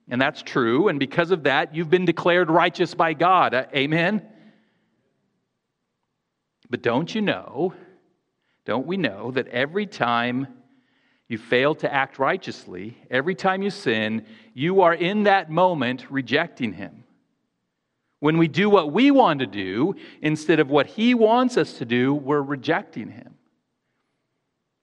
And 0.09 0.21
that's 0.21 0.43
true. 0.43 0.89
And 0.89 0.99
because 0.99 1.31
of 1.31 1.45
that, 1.45 1.75
you've 1.75 1.91
been 1.91 2.05
declared 2.05 2.51
righteous 2.51 2.95
by 2.95 3.15
God. 3.15 3.55
Uh, 3.55 3.67
amen? 3.75 4.23
But 6.69 6.83
don't 6.83 7.15
you 7.15 7.23
know, 7.23 7.75
don't 8.65 8.87
we 8.87 8.97
know 8.97 9.31
that 9.31 9.49
every 9.49 9.87
time 9.87 10.49
you 11.29 11.39
fail 11.39 11.75
to 11.77 11.93
act 11.93 12.19
righteously, 12.19 12.97
every 13.11 13.35
time 13.35 13.63
you 13.63 13.71
sin, 13.71 14.27
you 14.53 14.83
are 14.83 14.95
in 14.95 15.25
that 15.25 15.51
moment 15.51 16.11
rejecting 16.11 16.73
Him. 16.73 17.05
When 18.21 18.39
we 18.39 18.49
do 18.49 18.69
what 18.71 18.93
we 18.93 19.11
want 19.11 19.41
to 19.41 19.47
do 19.47 19.95
instead 20.23 20.61
of 20.61 20.71
what 20.71 20.87
He 20.87 21.15
wants 21.15 21.57
us 21.57 21.75
to 21.79 21.85
do, 21.85 22.15
we're 22.15 22.43
rejecting 22.43 23.09
Him. 23.09 23.35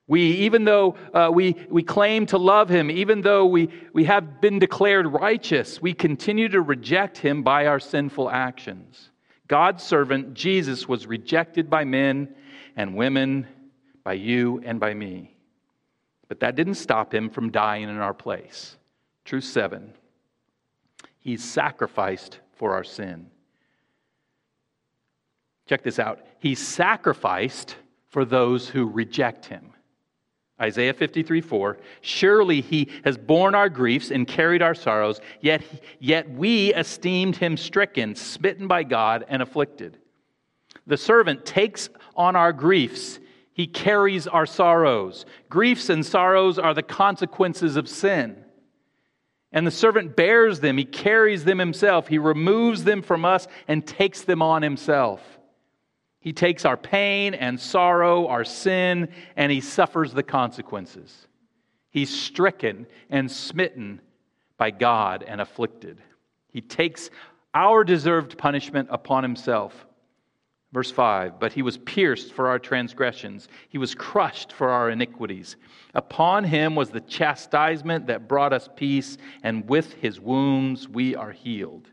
We, 0.08 0.20
even 0.20 0.64
though 0.64 0.96
uh, 1.14 1.30
we, 1.32 1.56
we 1.70 1.82
claim 1.82 2.26
to 2.26 2.38
love 2.38 2.68
Him, 2.68 2.90
even 2.90 3.22
though 3.22 3.46
we, 3.46 3.68
we 3.92 4.04
have 4.04 4.40
been 4.40 4.58
declared 4.58 5.06
righteous, 5.06 5.80
we 5.80 5.94
continue 5.94 6.48
to 6.48 6.60
reject 6.60 7.18
Him 7.18 7.42
by 7.42 7.66
our 7.66 7.80
sinful 7.80 8.30
actions. 8.30 9.10
God's 9.46 9.82
servant, 9.82 10.34
Jesus, 10.34 10.88
was 10.88 11.06
rejected 11.06 11.70
by 11.70 11.84
men 11.84 12.34
and 12.76 12.96
women, 12.96 13.46
by 14.04 14.14
you 14.14 14.60
and 14.64 14.80
by 14.80 14.92
me. 14.92 15.31
But 16.32 16.40
that 16.40 16.56
didn't 16.56 16.76
stop 16.76 17.12
him 17.12 17.28
from 17.28 17.50
dying 17.50 17.90
in 17.90 17.98
our 17.98 18.14
place. 18.14 18.78
Truth 19.26 19.44
seven. 19.44 19.92
He's 21.18 21.44
sacrificed 21.44 22.38
for 22.54 22.72
our 22.72 22.84
sin. 22.84 23.26
Check 25.66 25.82
this 25.82 25.98
out. 25.98 26.20
He's 26.38 26.58
sacrificed 26.58 27.76
for 28.08 28.24
those 28.24 28.66
who 28.66 28.88
reject 28.88 29.44
him. 29.44 29.74
Isaiah 30.58 30.94
53 30.94 31.42
4. 31.42 31.76
Surely 32.00 32.62
he 32.62 32.88
has 33.04 33.18
borne 33.18 33.54
our 33.54 33.68
griefs 33.68 34.10
and 34.10 34.26
carried 34.26 34.62
our 34.62 34.74
sorrows, 34.74 35.20
yet, 35.42 35.62
yet 35.98 36.30
we 36.30 36.72
esteemed 36.72 37.36
him 37.36 37.58
stricken, 37.58 38.14
smitten 38.14 38.66
by 38.66 38.84
God, 38.84 39.26
and 39.28 39.42
afflicted. 39.42 39.98
The 40.86 40.96
servant 40.96 41.44
takes 41.44 41.90
on 42.16 42.36
our 42.36 42.54
griefs 42.54 43.18
he 43.54 43.66
carries 43.66 44.26
our 44.26 44.46
sorrows. 44.46 45.26
Griefs 45.48 45.90
and 45.90 46.04
sorrows 46.04 46.58
are 46.58 46.74
the 46.74 46.82
consequences 46.82 47.76
of 47.76 47.88
sin. 47.88 48.44
And 49.52 49.66
the 49.66 49.70
servant 49.70 50.16
bears 50.16 50.60
them, 50.60 50.78
he 50.78 50.84
carries 50.86 51.44
them 51.44 51.58
himself, 51.58 52.08
he 52.08 52.18
removes 52.18 52.84
them 52.84 53.02
from 53.02 53.24
us 53.24 53.46
and 53.68 53.86
takes 53.86 54.22
them 54.22 54.40
on 54.40 54.62
himself. 54.62 55.20
He 56.20 56.32
takes 56.32 56.64
our 56.64 56.76
pain 56.76 57.34
and 57.34 57.60
sorrow, 57.60 58.28
our 58.28 58.44
sin, 58.44 59.08
and 59.36 59.52
he 59.52 59.60
suffers 59.60 60.14
the 60.14 60.22
consequences. 60.22 61.26
He's 61.90 62.08
stricken 62.08 62.86
and 63.10 63.30
smitten 63.30 64.00
by 64.56 64.70
God 64.70 65.24
and 65.26 65.40
afflicted. 65.40 65.98
He 66.48 66.60
takes 66.60 67.10
our 67.52 67.84
deserved 67.84 68.38
punishment 68.38 68.88
upon 68.90 69.22
himself. 69.22 69.86
Verse 70.72 70.90
5 70.90 71.38
But 71.38 71.52
he 71.52 71.62
was 71.62 71.78
pierced 71.78 72.32
for 72.32 72.48
our 72.48 72.58
transgressions, 72.58 73.48
he 73.68 73.78
was 73.78 73.94
crushed 73.94 74.52
for 74.52 74.70
our 74.70 74.90
iniquities. 74.90 75.56
Upon 75.94 76.44
him 76.44 76.74
was 76.74 76.90
the 76.90 77.00
chastisement 77.00 78.06
that 78.06 78.28
brought 78.28 78.52
us 78.52 78.68
peace, 78.74 79.18
and 79.42 79.68
with 79.68 79.92
his 79.94 80.18
wounds 80.18 80.88
we 80.88 81.14
are 81.14 81.32
healed. 81.32 81.88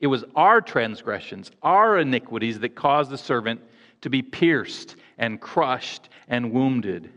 It 0.00 0.06
was 0.06 0.24
our 0.36 0.60
transgressions, 0.60 1.50
our 1.62 1.98
iniquities, 1.98 2.60
that 2.60 2.76
caused 2.76 3.10
the 3.10 3.18
servant 3.18 3.60
to 4.02 4.10
be 4.10 4.22
pierced 4.22 4.94
and 5.16 5.40
crushed 5.40 6.08
and 6.28 6.52
wounded. 6.52 7.10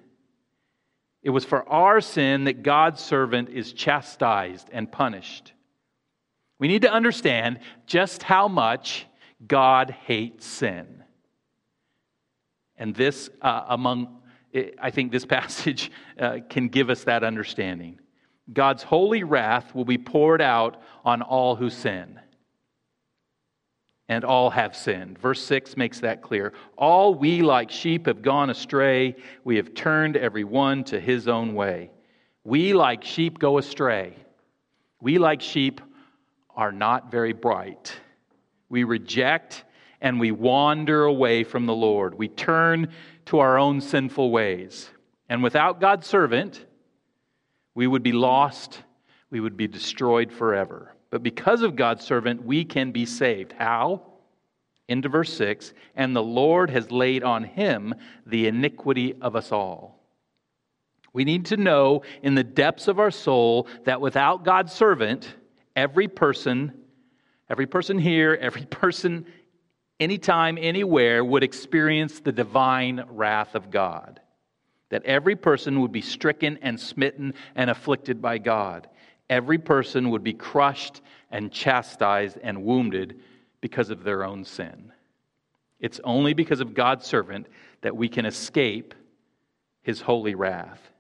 It 1.22 1.30
was 1.30 1.46
for 1.46 1.68
our 1.70 2.02
sin 2.02 2.46
that 2.46 2.64
God's 2.64 3.00
servant 3.00 3.50
is 3.50 3.74
chastised 3.74 4.70
and 4.72 4.92
punished. 4.92 5.54
We 6.58 6.68
need 6.68 6.82
to 6.82 6.92
understand 6.92 7.60
just 7.86 8.24
how 8.24 8.48
much 8.48 9.06
God 9.48 9.92
hates 10.06 10.46
sin. 10.46 11.04
And 12.78 12.96
this, 12.96 13.30
uh, 13.42 13.66
among, 13.70 14.22
I 14.80 14.92
think 14.92 15.12
this 15.12 15.26
passage 15.38 15.92
uh, 16.20 16.40
can 16.50 16.68
give 16.68 16.90
us 16.90 17.04
that 17.06 17.24
understanding. 17.24 18.00
God's 18.52 18.84
holy 18.84 19.24
wrath 19.24 19.74
will 19.74 19.86
be 19.86 19.98
poured 19.98 20.42
out 20.42 20.82
on 21.06 21.22
all 21.22 21.56
who 21.56 21.70
sin. 21.70 22.20
And 24.10 24.26
all 24.26 24.50
have 24.50 24.76
sinned. 24.76 25.18
Verse 25.20 25.42
6 25.44 25.78
makes 25.78 26.02
that 26.02 26.22
clear. 26.22 26.52
All 26.78 27.16
we 27.16 27.42
like 27.42 27.72
sheep 27.72 28.08
have 28.08 28.22
gone 28.22 28.50
astray. 28.50 29.16
We 29.46 29.56
have 29.56 29.74
turned 29.74 30.18
every 30.18 30.44
one 30.44 30.84
to 30.86 31.00
his 31.00 31.30
own 31.30 31.54
way. 31.54 31.92
We 32.44 32.74
like 32.74 33.06
sheep 33.06 33.40
go 33.40 33.58
astray. 33.58 34.18
We 35.00 35.18
like 35.18 35.42
sheep 35.42 35.80
are 36.56 36.74
not 36.74 37.10
very 37.10 37.32
bright 37.32 37.96
we 38.72 38.86
reject 38.86 39.66
and 40.00 40.20
we 40.20 40.32
wander 40.32 41.04
away 41.04 41.44
from 41.44 41.66
the 41.66 41.76
Lord. 41.76 42.18
We 42.18 42.30
turn 42.30 42.92
to 43.26 43.40
our 43.40 43.60
own 43.60 43.82
sinful 43.82 44.32
ways. 44.32 44.90
And 45.30 45.44
without 45.44 45.82
God's 45.82 46.08
servant, 46.08 46.66
we 47.76 47.86
would 47.86 48.02
be 48.02 48.14
lost, 48.14 48.82
we 49.30 49.42
would 49.42 49.58
be 49.58 49.68
destroyed 49.68 50.32
forever. 50.32 50.96
But 51.10 51.22
because 51.22 51.62
of 51.62 51.76
God's 51.76 52.06
servant, 52.06 52.44
we 52.46 52.64
can 52.64 52.92
be 52.92 53.06
saved. 53.06 53.54
How? 53.54 54.02
Into 54.88 55.10
verse 55.10 55.34
6 55.34 55.74
And 55.96 56.16
the 56.16 56.24
Lord 56.24 56.70
has 56.70 56.92
laid 56.92 57.24
on 57.24 57.44
him 57.44 57.94
the 58.26 58.48
iniquity 58.48 59.16
of 59.22 59.36
us 59.36 59.52
all. 59.52 60.00
We 61.14 61.26
need 61.26 61.48
to 61.48 61.58
know 61.58 62.04
in 62.24 62.36
the 62.36 62.44
depths 62.44 62.88
of 62.88 63.00
our 63.00 63.12
soul 63.12 63.68
that 63.84 64.00
without 64.00 64.46
God's 64.46 64.72
servant, 64.72 65.36
every 65.76 66.08
person 66.08 66.81
Every 67.52 67.68
person 67.68 68.00
here, 68.00 68.34
every 68.42 68.66
person, 68.66 69.26
anytime, 70.00 70.58
anywhere, 70.60 71.24
would 71.24 71.44
experience 71.44 72.22
the 72.22 72.32
divine 72.32 73.04
wrath 73.10 73.56
of 73.56 73.70
God. 73.70 74.22
That 74.90 75.04
every 75.04 75.36
person 75.36 75.82
would 75.82 75.92
be 75.92 76.02
stricken 76.02 76.60
and 76.62 76.80
smitten 76.80 77.34
and 77.56 77.70
afflicted 77.70 78.22
by 78.22 78.38
God. 78.38 78.88
Every 79.30 79.58
person 79.58 80.10
would 80.12 80.24
be 80.24 80.34
crushed 80.34 81.02
and 81.30 81.52
chastised 81.52 82.38
and 82.42 82.64
wounded 82.64 83.20
because 83.60 83.90
of 83.90 84.04
their 84.04 84.24
own 84.24 84.46
sin. 84.46 84.92
It's 85.80 86.00
only 86.04 86.34
because 86.34 86.62
of 86.62 86.74
God's 86.74 87.06
servant 87.06 87.48
that 87.82 87.96
we 87.96 88.08
can 88.08 88.26
escape 88.26 88.94
his 89.82 90.00
holy 90.00 90.36
wrath. 90.36 90.92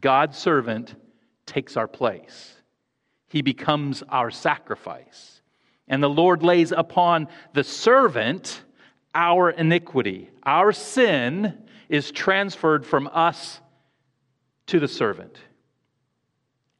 God's 0.00 0.36
servant 0.36 0.94
takes 1.46 1.76
our 1.76 1.86
place, 1.86 2.54
he 3.28 3.40
becomes 3.42 4.02
our 4.08 4.32
sacrifice. 4.32 5.36
And 5.88 6.02
the 6.02 6.10
Lord 6.10 6.42
lays 6.42 6.72
upon 6.72 7.28
the 7.52 7.64
servant 7.64 8.62
our 9.14 9.50
iniquity. 9.50 10.30
Our 10.42 10.72
sin 10.72 11.64
is 11.88 12.10
transferred 12.10 12.84
from 12.84 13.08
us 13.12 13.60
to 14.66 14.80
the 14.80 14.88
servant. 14.88 15.38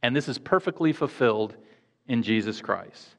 And 0.03 0.14
this 0.14 0.29
is 0.29 0.38
perfectly 0.38 0.92
fulfilled 0.92 1.57
in 2.07 2.23
Jesus 2.23 2.61
Christ. 2.61 3.16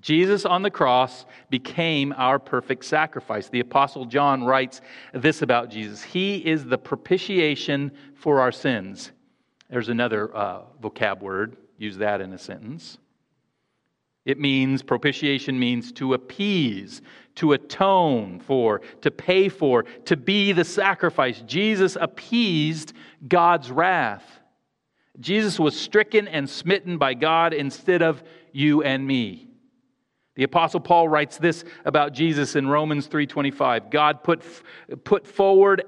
Jesus 0.00 0.44
on 0.44 0.62
the 0.62 0.70
cross 0.70 1.24
became 1.48 2.12
our 2.16 2.38
perfect 2.38 2.84
sacrifice. 2.84 3.48
The 3.48 3.60
Apostle 3.60 4.04
John 4.04 4.44
writes 4.44 4.80
this 5.14 5.42
about 5.42 5.70
Jesus 5.70 6.02
He 6.02 6.36
is 6.36 6.64
the 6.64 6.78
propitiation 6.78 7.92
for 8.14 8.40
our 8.40 8.52
sins. 8.52 9.12
There's 9.70 9.88
another 9.88 10.34
uh, 10.36 10.62
vocab 10.82 11.20
word, 11.20 11.56
use 11.78 11.96
that 11.98 12.20
in 12.20 12.32
a 12.32 12.38
sentence. 12.38 12.98
It 14.26 14.40
means, 14.40 14.82
propitiation 14.82 15.58
means 15.58 15.92
to 15.92 16.12
appease, 16.12 17.00
to 17.36 17.52
atone 17.52 18.40
for, 18.40 18.80
to 19.02 19.10
pay 19.10 19.48
for, 19.48 19.84
to 20.04 20.16
be 20.16 20.52
the 20.52 20.64
sacrifice. 20.64 21.42
Jesus 21.46 21.96
appeased 21.98 22.92
God's 23.26 23.70
wrath. 23.70 24.40
Jesus 25.20 25.60
was 25.60 25.78
stricken 25.78 26.26
and 26.26 26.50
smitten 26.50 26.98
by 26.98 27.14
God 27.14 27.54
instead 27.54 28.02
of 28.02 28.22
you 28.52 28.82
and 28.82 29.06
me. 29.06 29.48
The 30.34 30.42
apostle 30.42 30.80
Paul 30.80 31.08
writes 31.08 31.38
this 31.38 31.64
about 31.84 32.12
Jesus 32.12 32.56
in 32.56 32.68
Romans 32.68 33.06
3:25. 33.06 33.90
God 33.90 34.22
put 34.22 34.42
put 35.04 35.26
forward 35.26 35.84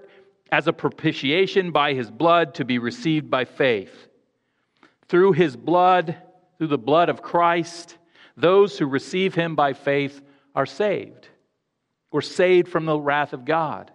as 0.51 0.67
a 0.67 0.73
propitiation 0.73 1.73
by 1.73 1.93
his 1.93 2.11
blood 2.11 2.55
to 2.55 2.65
be 2.65 2.79
received 2.79 3.31
by 3.31 3.45
faith. 3.45 4.09
Through 5.09 5.33
his 5.33 5.57
blood, 5.57 6.17
through 6.57 6.69
the 6.69 6.79
blood 6.79 7.11
of 7.11 7.21
Christ, 7.21 7.99
those 8.39 8.79
who 8.79 8.87
receive 8.87 9.35
him 9.35 9.57
by 9.57 9.73
faith 9.73 10.23
are 10.55 10.67
saved. 10.67 11.29
We're 12.13 12.21
saved 12.21 12.69
from 12.69 12.87
the 12.87 12.99
wrath 12.99 13.33
of 13.33 13.45
God. 13.45 13.91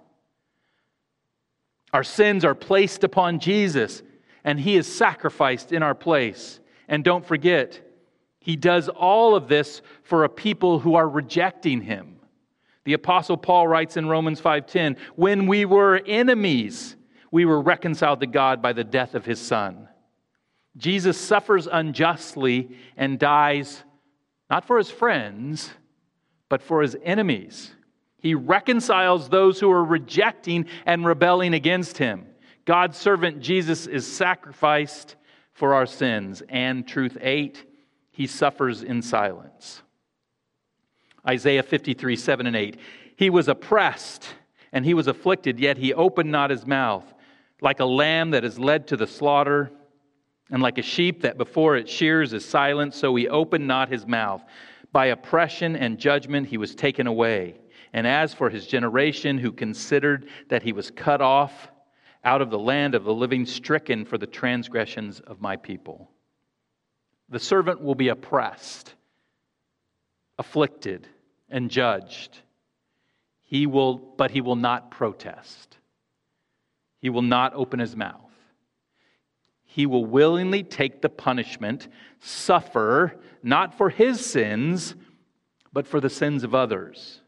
Our 1.93 2.03
sins 2.03 2.43
are 2.43 2.55
placed 2.55 3.03
upon 3.03 3.39
Jesus, 3.39 4.03
and 4.43 4.59
he 4.59 4.75
is 4.75 4.93
sacrificed 4.93 5.71
in 5.71 5.81
our 5.81 5.95
place. 5.95 6.59
And 6.87 7.03
don't 7.03 7.25
forget, 7.25 7.81
he 8.39 8.57
does 8.57 8.89
all 8.89 9.35
of 9.35 9.47
this 9.47 9.81
for 10.03 10.23
a 10.23 10.29
people 10.29 10.79
who 10.79 10.95
are 10.95 11.07
rejecting 11.07 11.81
him. 11.81 12.19
The 12.83 12.93
apostle 12.93 13.37
Paul 13.37 13.69
writes 13.69 13.95
in 13.95 14.09
Romans 14.09 14.41
5:10, 14.41 14.97
"When 15.15 15.47
we 15.47 15.63
were 15.63 16.01
enemies, 16.05 16.97
we 17.31 17.45
were 17.45 17.61
reconciled 17.61 18.19
to 18.19 18.27
God 18.27 18.61
by 18.61 18.73
the 18.73 18.83
death 18.83 19.15
of 19.15 19.25
his 19.25 19.39
son." 19.39 19.87
Jesus 20.75 21.17
suffers 21.17 21.67
unjustly 21.71 22.75
and 22.97 23.17
dies 23.17 23.85
not 24.53 24.65
for 24.65 24.77
his 24.77 24.91
friends, 24.91 25.71
but 26.47 26.61
for 26.61 26.83
his 26.83 26.95
enemies. 27.03 27.71
He 28.19 28.35
reconciles 28.35 29.27
those 29.27 29.59
who 29.59 29.71
are 29.71 29.83
rejecting 29.83 30.67
and 30.85 31.03
rebelling 31.03 31.55
against 31.55 31.97
him. 31.97 32.27
God's 32.63 32.95
servant 32.95 33.39
Jesus 33.39 33.87
is 33.87 34.05
sacrificed 34.05 35.15
for 35.53 35.73
our 35.73 35.87
sins. 35.87 36.43
And 36.49 36.87
truth 36.87 37.17
8, 37.19 37.65
he 38.11 38.27
suffers 38.27 38.83
in 38.83 39.01
silence. 39.01 39.81
Isaiah 41.27 41.63
53, 41.63 42.15
7 42.15 42.45
and 42.45 42.55
8. 42.55 42.77
He 43.15 43.31
was 43.31 43.47
oppressed 43.47 44.35
and 44.71 44.85
he 44.85 44.93
was 44.93 45.07
afflicted, 45.07 45.59
yet 45.59 45.79
he 45.79 45.95
opened 45.95 46.31
not 46.31 46.51
his 46.51 46.67
mouth. 46.67 47.11
Like 47.59 47.79
a 47.79 47.85
lamb 47.85 48.29
that 48.29 48.45
is 48.45 48.59
led 48.59 48.85
to 48.89 48.97
the 48.97 49.07
slaughter, 49.07 49.71
and 50.51 50.61
like 50.61 50.77
a 50.77 50.83
sheep 50.83 51.21
that 51.21 51.37
before 51.37 51.77
it 51.77 51.89
shears 51.89 52.33
is 52.33 52.45
silent, 52.45 52.93
so 52.93 53.15
he 53.15 53.27
opened 53.27 53.67
not 53.67 53.89
his 53.89 54.05
mouth. 54.05 54.43
By 54.91 55.07
oppression 55.07 55.75
and 55.75 55.97
judgment 55.97 56.47
he 56.47 56.57
was 56.57 56.75
taken 56.75 57.07
away. 57.07 57.55
And 57.93 58.05
as 58.05 58.33
for 58.33 58.49
his 58.49 58.67
generation, 58.67 59.37
who 59.37 59.51
considered 59.51 60.27
that 60.49 60.63
he 60.63 60.73
was 60.73 60.91
cut 60.91 61.21
off 61.21 61.69
out 62.23 62.41
of 62.41 62.49
the 62.49 62.59
land 62.59 62.95
of 62.95 63.03
the 63.03 63.13
living, 63.13 63.45
stricken 63.45 64.05
for 64.05 64.17
the 64.17 64.27
transgressions 64.27 65.19
of 65.19 65.41
my 65.41 65.55
people. 65.55 66.09
The 67.29 67.39
servant 67.39 67.81
will 67.81 67.95
be 67.95 68.09
oppressed, 68.09 68.93
afflicted, 70.37 71.07
and 71.49 71.69
judged. 71.69 72.39
He 73.43 73.67
will, 73.67 73.97
but 73.97 74.31
he 74.31 74.41
will 74.41 74.55
not 74.55 74.91
protest. 74.91 75.77
He 76.99 77.09
will 77.09 77.21
not 77.21 77.53
open 77.53 77.79
his 77.79 77.95
mouth. 77.95 78.32
He 79.73 79.87
will 79.87 80.05
willingly 80.05 80.61
take 80.61 81.01
the 81.01 81.09
punishment, 81.09 81.87
suffer, 82.19 83.15
not 83.41 83.75
for 83.75 83.89
his 83.89 84.23
sins, 84.23 84.93
but 85.73 85.87
for 85.87 85.99
the 85.99 86.11
sins 86.11 86.43
of 86.43 86.53
others. 86.53 87.21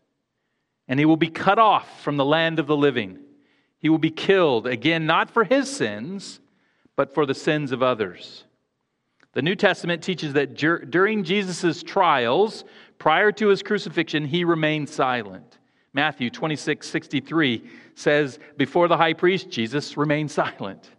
And 0.88 0.99
he 0.99 1.08
will 1.08 1.17
be 1.17 1.31
cut 1.31 1.58
off 1.58 2.03
from 2.03 2.17
the 2.17 2.23
land 2.23 2.60
of 2.60 2.67
the 2.67 2.77
living. 2.77 3.17
He 3.79 3.89
will 3.89 3.97
be 3.97 4.12
killed, 4.12 4.67
again, 4.67 5.08
not 5.08 5.31
for 5.31 5.43
his 5.43 5.75
sins, 5.75 6.39
but 6.95 7.15
for 7.15 7.25
the 7.25 7.34
sins 7.34 7.71
of 7.71 7.81
others. 7.81 8.43
The 9.34 9.41
New 9.41 9.55
Testament 9.55 10.03
teaches 10.03 10.34
that 10.34 10.53
dur- 10.53 10.86
during 10.86 11.23
Jesus' 11.23 11.81
trials, 11.81 12.63
prior 12.99 13.31
to 13.31 13.47
his 13.47 13.63
crucifixion, 13.63 14.23
he 14.23 14.43
remained 14.43 14.88
silent. 14.88 15.58
Matthew 15.93 16.29
26, 16.29 16.88
63 16.88 17.63
says, 17.95 18.38
Before 18.55 18.88
the 18.88 18.97
high 18.97 19.13
priest, 19.13 19.49
Jesus 19.49 19.97
remained 19.97 20.29
silent. 20.43 20.91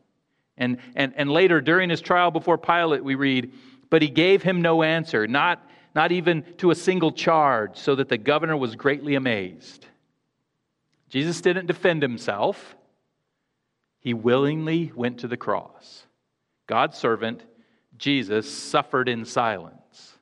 And, 0.59 0.79
and, 0.95 1.12
and 1.16 1.31
later, 1.31 1.61
during 1.61 1.90
his 1.90 2.01
trial 2.01 2.31
before 2.31 2.59
Pilate, 2.59 3.05
we 3.05 3.14
read, 3.14 3.53
But 3.90 4.03
he 4.03 4.09
gave 4.09 4.42
him 4.42 4.62
no 4.62 4.83
answer, 4.83 5.27
not, 5.27 5.69
not 5.95 6.12
even 6.12 6.45
to 6.59 6.71
a 6.71 6.75
single 6.75 7.12
charge, 7.12 7.77
so 7.77 7.95
that 7.95 8.09
the 8.09 8.19
governor 8.19 8.57
was 8.57 8.75
greatly 8.75 9.14
amazed. 9.14 9.87
Jesus 11.09 11.40
didn't 11.40 11.66
defend 11.66 12.03
himself, 12.03 12.77
he 14.01 14.14
willingly 14.14 14.92
went 14.95 15.19
to 15.19 15.29
the 15.29 15.37
cross. 15.37 16.07
God's 16.66 16.97
servant 16.97 17.42
Jesus 17.97 18.53
suffered 18.53 19.09
in 19.09 19.25
silence. 19.25 20.16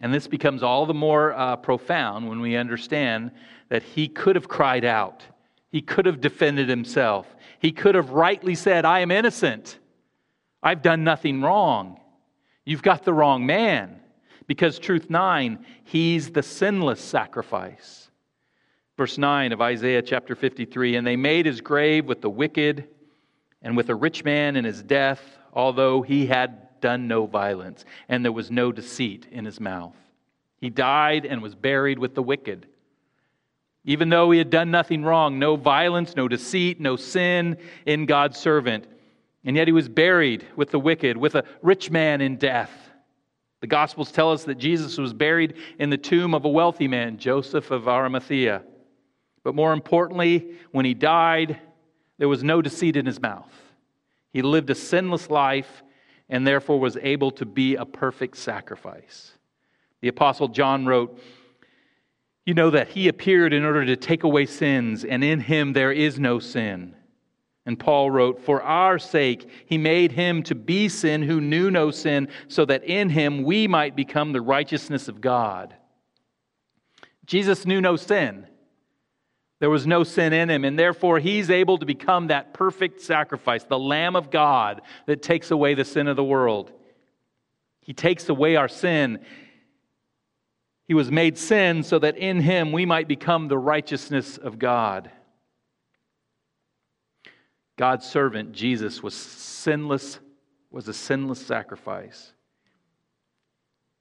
And 0.00 0.12
this 0.12 0.26
becomes 0.26 0.62
all 0.62 0.86
the 0.86 0.94
more 0.94 1.32
uh, 1.32 1.56
profound 1.56 2.28
when 2.28 2.40
we 2.40 2.56
understand 2.56 3.30
that 3.68 3.82
he 3.82 4.08
could 4.08 4.36
have 4.36 4.48
cried 4.48 4.84
out. 4.84 5.22
He 5.70 5.80
could 5.80 6.06
have 6.06 6.20
defended 6.20 6.68
himself. 6.68 7.33
He 7.64 7.72
could 7.72 7.94
have 7.94 8.10
rightly 8.10 8.56
said, 8.56 8.84
I 8.84 9.00
am 9.00 9.10
innocent. 9.10 9.78
I've 10.62 10.82
done 10.82 11.02
nothing 11.02 11.40
wrong. 11.40 11.98
You've 12.66 12.82
got 12.82 13.04
the 13.04 13.14
wrong 13.14 13.46
man. 13.46 14.00
Because, 14.46 14.78
truth 14.78 15.08
9, 15.08 15.64
he's 15.84 16.28
the 16.28 16.42
sinless 16.42 17.00
sacrifice. 17.00 18.10
Verse 18.98 19.16
9 19.16 19.52
of 19.52 19.62
Isaiah 19.62 20.02
chapter 20.02 20.34
53 20.34 20.96
And 20.96 21.06
they 21.06 21.16
made 21.16 21.46
his 21.46 21.62
grave 21.62 22.04
with 22.04 22.20
the 22.20 22.28
wicked 22.28 22.86
and 23.62 23.78
with 23.78 23.88
a 23.88 23.94
rich 23.94 24.24
man 24.24 24.56
in 24.56 24.66
his 24.66 24.82
death 24.82 25.22
although 25.54 26.02
he 26.02 26.26
had 26.26 26.80
done 26.82 27.08
no 27.08 27.24
violence, 27.24 27.86
and 28.10 28.22
there 28.22 28.32
was 28.32 28.50
no 28.50 28.72
deceit 28.72 29.26
in 29.30 29.46
his 29.46 29.58
mouth. 29.58 29.96
He 30.60 30.68
died 30.68 31.24
and 31.24 31.40
was 31.40 31.54
buried 31.54 31.98
with 31.98 32.14
the 32.14 32.22
wicked. 32.22 32.66
Even 33.84 34.08
though 34.08 34.30
he 34.30 34.38
had 34.38 34.50
done 34.50 34.70
nothing 34.70 35.04
wrong, 35.04 35.38
no 35.38 35.56
violence, 35.56 36.16
no 36.16 36.26
deceit, 36.26 36.80
no 36.80 36.96
sin 36.96 37.58
in 37.84 38.06
God's 38.06 38.38
servant. 38.38 38.86
And 39.44 39.56
yet 39.56 39.68
he 39.68 39.72
was 39.72 39.88
buried 39.88 40.46
with 40.56 40.70
the 40.70 40.78
wicked, 40.78 41.16
with 41.16 41.34
a 41.34 41.44
rich 41.60 41.90
man 41.90 42.22
in 42.22 42.36
death. 42.36 42.72
The 43.60 43.66
Gospels 43.66 44.10
tell 44.10 44.32
us 44.32 44.44
that 44.44 44.56
Jesus 44.56 44.96
was 44.96 45.12
buried 45.12 45.54
in 45.78 45.90
the 45.90 45.98
tomb 45.98 46.34
of 46.34 46.44
a 46.44 46.48
wealthy 46.48 46.88
man, 46.88 47.18
Joseph 47.18 47.70
of 47.70 47.88
Arimathea. 47.88 48.62
But 49.42 49.54
more 49.54 49.74
importantly, 49.74 50.56
when 50.72 50.86
he 50.86 50.94
died, 50.94 51.60
there 52.18 52.28
was 52.28 52.42
no 52.42 52.62
deceit 52.62 52.96
in 52.96 53.04
his 53.04 53.20
mouth. 53.20 53.52
He 54.32 54.42
lived 54.42 54.70
a 54.70 54.74
sinless 54.74 55.28
life 55.28 55.82
and 56.28 56.46
therefore 56.46 56.80
was 56.80 56.96
able 56.96 57.30
to 57.32 57.44
be 57.44 57.74
a 57.74 57.84
perfect 57.84 58.38
sacrifice. 58.38 59.32
The 60.00 60.08
Apostle 60.08 60.48
John 60.48 60.86
wrote, 60.86 61.18
You 62.44 62.54
know 62.54 62.70
that 62.70 62.88
he 62.88 63.08
appeared 63.08 63.52
in 63.52 63.64
order 63.64 63.86
to 63.86 63.96
take 63.96 64.22
away 64.22 64.46
sins, 64.46 65.04
and 65.04 65.24
in 65.24 65.40
him 65.40 65.72
there 65.72 65.92
is 65.92 66.18
no 66.18 66.38
sin. 66.38 66.94
And 67.66 67.78
Paul 67.78 68.10
wrote, 68.10 68.40
For 68.40 68.62
our 68.62 68.98
sake 68.98 69.48
he 69.66 69.78
made 69.78 70.12
him 70.12 70.42
to 70.44 70.54
be 70.54 70.88
sin 70.88 71.22
who 71.22 71.40
knew 71.40 71.70
no 71.70 71.90
sin, 71.90 72.28
so 72.48 72.64
that 72.66 72.84
in 72.84 73.08
him 73.08 73.42
we 73.42 73.66
might 73.66 73.96
become 73.96 74.32
the 74.32 74.42
righteousness 74.42 75.08
of 75.08 75.22
God. 75.22 75.74
Jesus 77.24 77.64
knew 77.64 77.80
no 77.80 77.96
sin. 77.96 78.46
There 79.60 79.70
was 79.70 79.86
no 79.86 80.04
sin 80.04 80.34
in 80.34 80.50
him, 80.50 80.64
and 80.66 80.78
therefore 80.78 81.20
he's 81.20 81.48
able 81.48 81.78
to 81.78 81.86
become 81.86 82.26
that 82.26 82.52
perfect 82.52 83.00
sacrifice, 83.00 83.64
the 83.64 83.78
Lamb 83.78 84.14
of 84.14 84.30
God 84.30 84.82
that 85.06 85.22
takes 85.22 85.50
away 85.50 85.72
the 85.72 85.86
sin 85.86 86.06
of 86.06 86.16
the 86.16 86.24
world. 86.24 86.70
He 87.80 87.94
takes 87.94 88.28
away 88.28 88.56
our 88.56 88.68
sin. 88.68 89.24
He 90.86 90.94
was 90.94 91.10
made 91.10 91.38
sin 91.38 91.82
so 91.82 91.98
that 91.98 92.16
in 92.16 92.40
him 92.40 92.72
we 92.72 92.84
might 92.84 93.08
become 93.08 93.48
the 93.48 93.58
righteousness 93.58 94.36
of 94.36 94.58
God. 94.58 95.10
God's 97.76 98.06
servant 98.06 98.52
Jesus 98.52 99.02
was 99.02 99.14
sinless 99.14 100.20
was 100.70 100.88
a 100.88 100.92
sinless 100.92 101.44
sacrifice. 101.44 102.32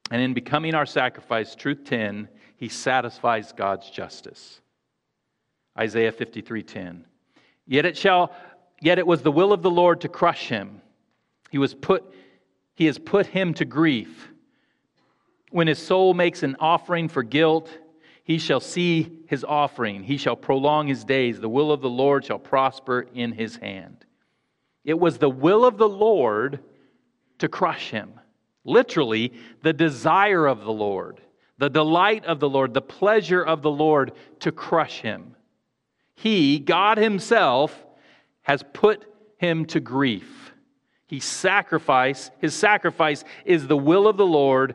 And 0.10 0.22
in 0.22 0.34
becoming 0.34 0.74
our 0.74 0.88
sacrifice, 0.88 1.54
truth 1.54 1.84
10, 1.86 2.28
he 2.58 2.68
satisfies 2.68 3.52
God's 3.52 3.90
justice. 3.92 4.60
Isaiah 5.78 6.12
53:10. 6.12 7.06
Yet 7.66 7.86
it 7.86 7.96
shall 7.96 8.34
yet 8.82 9.00
it 9.00 9.08
was 9.08 9.22
the 9.22 9.32
will 9.32 9.54
of 9.54 9.62
the 9.62 9.72
Lord 9.72 10.02
to 10.02 10.10
crush 10.10 10.50
him. 10.50 10.82
He 11.52 11.58
was 11.58 11.74
put 11.74 12.14
he 12.76 12.86
has 12.88 12.98
put 12.98 13.28
him 13.28 13.54
to 13.56 13.66
grief. 13.66 14.33
When 15.54 15.68
his 15.68 15.78
soul 15.78 16.16
makes 16.16 16.42
an 16.42 16.56
offering 16.60 17.08
for 17.08 17.22
guilt, 17.22 17.70
he 18.24 18.40
shall 18.40 18.60
see 18.60 19.20
his 19.28 19.44
offering. 19.44 20.02
He 20.02 20.18
shall 20.18 20.36
prolong 20.36 20.88
his 20.88 21.06
days. 21.06 21.40
The 21.40 21.48
will 21.48 21.72
of 21.72 21.80
the 21.80 21.92
Lord 21.92 22.26
shall 22.26 22.40
prosper 22.40 23.06
in 23.14 23.34
his 23.34 23.58
hand. 23.58 24.04
It 24.84 24.98
was 24.98 25.20
the 25.20 25.30
will 25.30 25.64
of 25.64 25.78
the 25.78 25.88
Lord 25.88 26.64
to 27.38 27.48
crush 27.48 27.92
him. 27.92 28.20
Literally, 28.66 29.32
the 29.62 29.74
desire 29.74 30.48
of 30.48 30.62
the 30.62 30.74
Lord, 30.74 31.22
the 31.60 31.70
delight 31.70 32.26
of 32.26 32.40
the 32.40 32.50
Lord, 32.50 32.74
the 32.74 32.82
pleasure 32.82 33.44
of 33.44 33.62
the 33.62 33.70
Lord 33.70 34.14
to 34.40 34.52
crush 34.52 35.02
him. 35.02 35.36
He, 36.16 36.58
God 36.58 36.98
Himself, 36.98 37.86
has 38.42 38.64
put 38.74 39.06
him 39.38 39.66
to 39.66 39.80
grief. 39.80 40.52
He 41.06 41.20
sacrifice, 41.20 42.32
his 42.40 42.56
sacrifice 42.56 43.24
is 43.46 43.68
the 43.68 43.78
will 43.78 44.08
of 44.08 44.18
the 44.18 44.26
Lord 44.26 44.74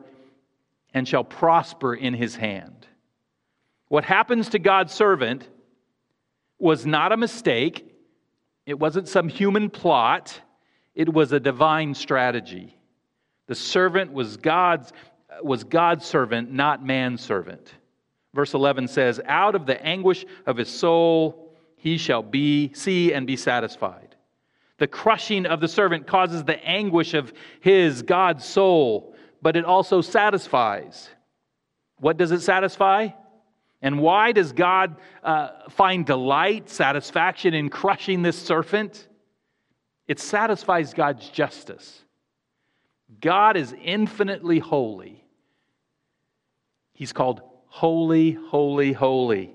and 0.95 1.07
shall 1.07 1.25
prosper 1.25 1.95
in 1.95 2.15
his 2.15 2.37
hand. 2.37 2.87
What 3.89 4.05
happens 4.05 4.51
to 4.51 4.59
God's 4.59 4.93
servant 4.93 5.49
was 6.59 6.87
not 6.87 7.13
a 7.13 7.17
mistake. 7.17 7.95
It 8.67 8.79
wasn't 8.79 9.09
some 9.09 9.29
human 9.29 9.71
plot. 9.71 10.41
It 10.95 11.13
was 11.13 11.33
a 11.33 11.41
divine 11.41 11.95
strategy. 11.95 12.77
The 13.47 13.55
servant 13.55 14.13
was 14.13 14.37
God's, 14.37 14.93
was 15.43 15.65
God's 15.65 16.05
servant, 16.05 16.53
not 16.53 16.85
man's 16.85 17.23
servant. 17.23 17.73
Verse 18.35 18.55
11 18.55 18.89
says, 18.89 19.21
Out 19.25 19.55
of 19.55 19.67
the 19.67 19.83
anguish 19.85 20.25
of 20.47 20.57
his 20.57 20.69
soul 20.69 21.55
he 21.77 21.97
shall 21.97 22.23
be, 22.23 22.73
see 22.75 23.13
and 23.13 23.27
be 23.27 23.37
satisfied. 23.37 24.17
The 24.79 24.87
crushing 24.87 25.47
of 25.47 25.61
the 25.61 25.69
servant 25.69 26.07
causes 26.07 26.45
the 26.45 26.63
anguish 26.65 27.15
of 27.15 27.33
his, 27.61 28.03
God's 28.03 28.45
soul, 28.45 29.15
but 29.41 29.57
it 29.57 29.65
also 29.65 30.01
satisfies. 30.01 31.09
What 31.99 32.17
does 32.17 32.33
it 32.33 32.41
satisfy? 32.41 33.09
And 33.81 34.01
why 34.01 34.33
does 34.33 34.53
God 34.53 34.97
uh, 35.23 35.71
find 35.71 36.05
delight, 36.05 36.69
satisfaction 36.69 37.55
in 37.55 37.69
crushing 37.69 38.23
this 38.23 38.37
serpent? 38.37 39.07
It 40.07 40.19
satisfies 40.19 40.95
God's 40.95 41.29
justice. 41.29 42.03
God 43.21 43.57
is 43.57 43.75
infinitely 43.83 44.59
holy. 44.59 45.25
He's 46.93 47.13
called 47.13 47.41
holy, 47.67 48.33
holy, 48.33 48.93
holy. 48.93 49.55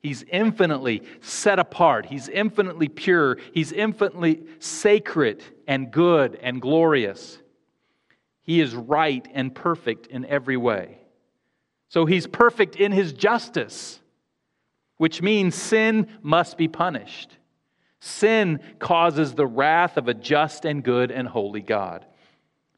He's 0.00 0.22
infinitely 0.24 1.02
set 1.20 1.58
apart. 1.58 2.06
He's 2.06 2.28
infinitely 2.28 2.88
pure. 2.88 3.38
He's 3.52 3.72
infinitely 3.72 4.44
sacred 4.58 5.42
and 5.66 5.90
good 5.90 6.38
and 6.42 6.60
glorious. 6.60 7.38
He 8.44 8.60
is 8.60 8.74
right 8.74 9.26
and 9.32 9.54
perfect 9.54 10.06
in 10.06 10.24
every 10.26 10.56
way. 10.56 10.98
So 11.88 12.06
he's 12.06 12.26
perfect 12.26 12.76
in 12.76 12.92
his 12.92 13.12
justice, 13.12 14.00
which 14.98 15.22
means 15.22 15.54
sin 15.54 16.08
must 16.22 16.56
be 16.56 16.68
punished. 16.68 17.36
Sin 18.00 18.60
causes 18.78 19.34
the 19.34 19.46
wrath 19.46 19.96
of 19.96 20.08
a 20.08 20.14
just 20.14 20.66
and 20.66 20.84
good 20.84 21.10
and 21.10 21.26
holy 21.26 21.62
God. 21.62 22.04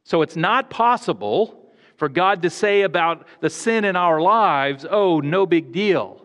So 0.05 0.22
it's 0.22 0.37
not 0.37 0.70
possible 0.70 1.72
for 1.96 2.09
God 2.09 2.42
to 2.42 2.50
say 2.50 2.83
about 2.83 3.26
the 3.40 3.50
sin 3.50 3.85
in 3.85 3.96
our 3.96 4.20
lives, 4.20 4.87
oh, 4.88 5.18
no 5.18 5.46
big 5.46 5.72
deal. 5.72 6.24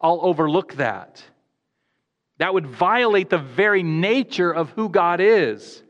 I'll 0.00 0.20
overlook 0.22 0.74
that. 0.74 1.22
That 2.36 2.52
would 2.52 2.66
violate 2.66 3.30
the 3.30 3.38
very 3.38 3.82
nature 3.82 4.52
of 4.52 4.70
who 4.70 4.90
God 4.90 5.20
is. 5.20 5.82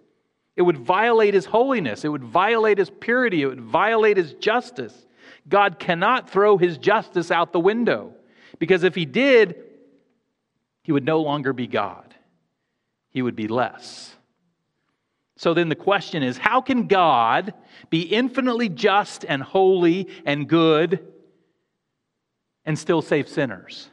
It 0.59 0.63
would 0.63 0.77
violate 0.77 1.35
his 1.35 1.47
holiness. 1.47 2.05
It 2.05 2.09
would 2.09 2.25
violate 2.25 2.79
his 2.79 2.91
purity. 2.91 3.43
It 3.43 3.47
would 3.47 3.61
violate 3.61 4.17
his 4.17 4.33
justice. 4.35 5.07
God 5.49 5.79
cannot 5.79 6.29
throw 6.29 6.59
his 6.59 6.79
justice 6.79 7.31
out 7.31 7.53
the 7.53 7.61
window 7.61 8.13
because 8.59 8.83
if 8.83 8.97
he 8.97 9.05
did, 9.05 9.55
he 10.83 10.91
would 10.91 11.05
no 11.05 11.21
longer 11.21 11.53
be 11.53 11.69
God, 11.69 12.13
he 13.09 13.23
would 13.23 13.37
be 13.37 13.47
less. 13.47 14.17
So 15.37 15.55
then 15.55 15.69
the 15.69 15.77
question 15.77 16.25
is 16.25 16.37
how 16.37 16.61
can 16.61 16.89
God 16.89 17.55
be 17.89 18.01
infinitely 18.03 18.69
just 18.69 19.25
and 19.25 19.41
holy 19.41 20.09
and 20.27 20.49
good 20.49 21.07
and 22.65 22.77
still 22.77 23.01
save 23.01 23.29
sinners? 23.29 23.91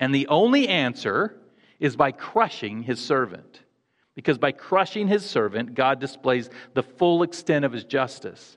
And 0.00 0.12
the 0.12 0.26
only 0.26 0.66
answer 0.66 1.38
is 1.78 1.94
by 1.94 2.10
crushing 2.10 2.82
his 2.82 2.98
servant. 2.98 3.60
Because 4.18 4.36
by 4.36 4.50
crushing 4.50 5.06
his 5.06 5.24
servant, 5.24 5.76
God 5.76 6.00
displays 6.00 6.50
the 6.74 6.82
full 6.82 7.22
extent 7.22 7.64
of 7.64 7.70
his 7.70 7.84
justice. 7.84 8.56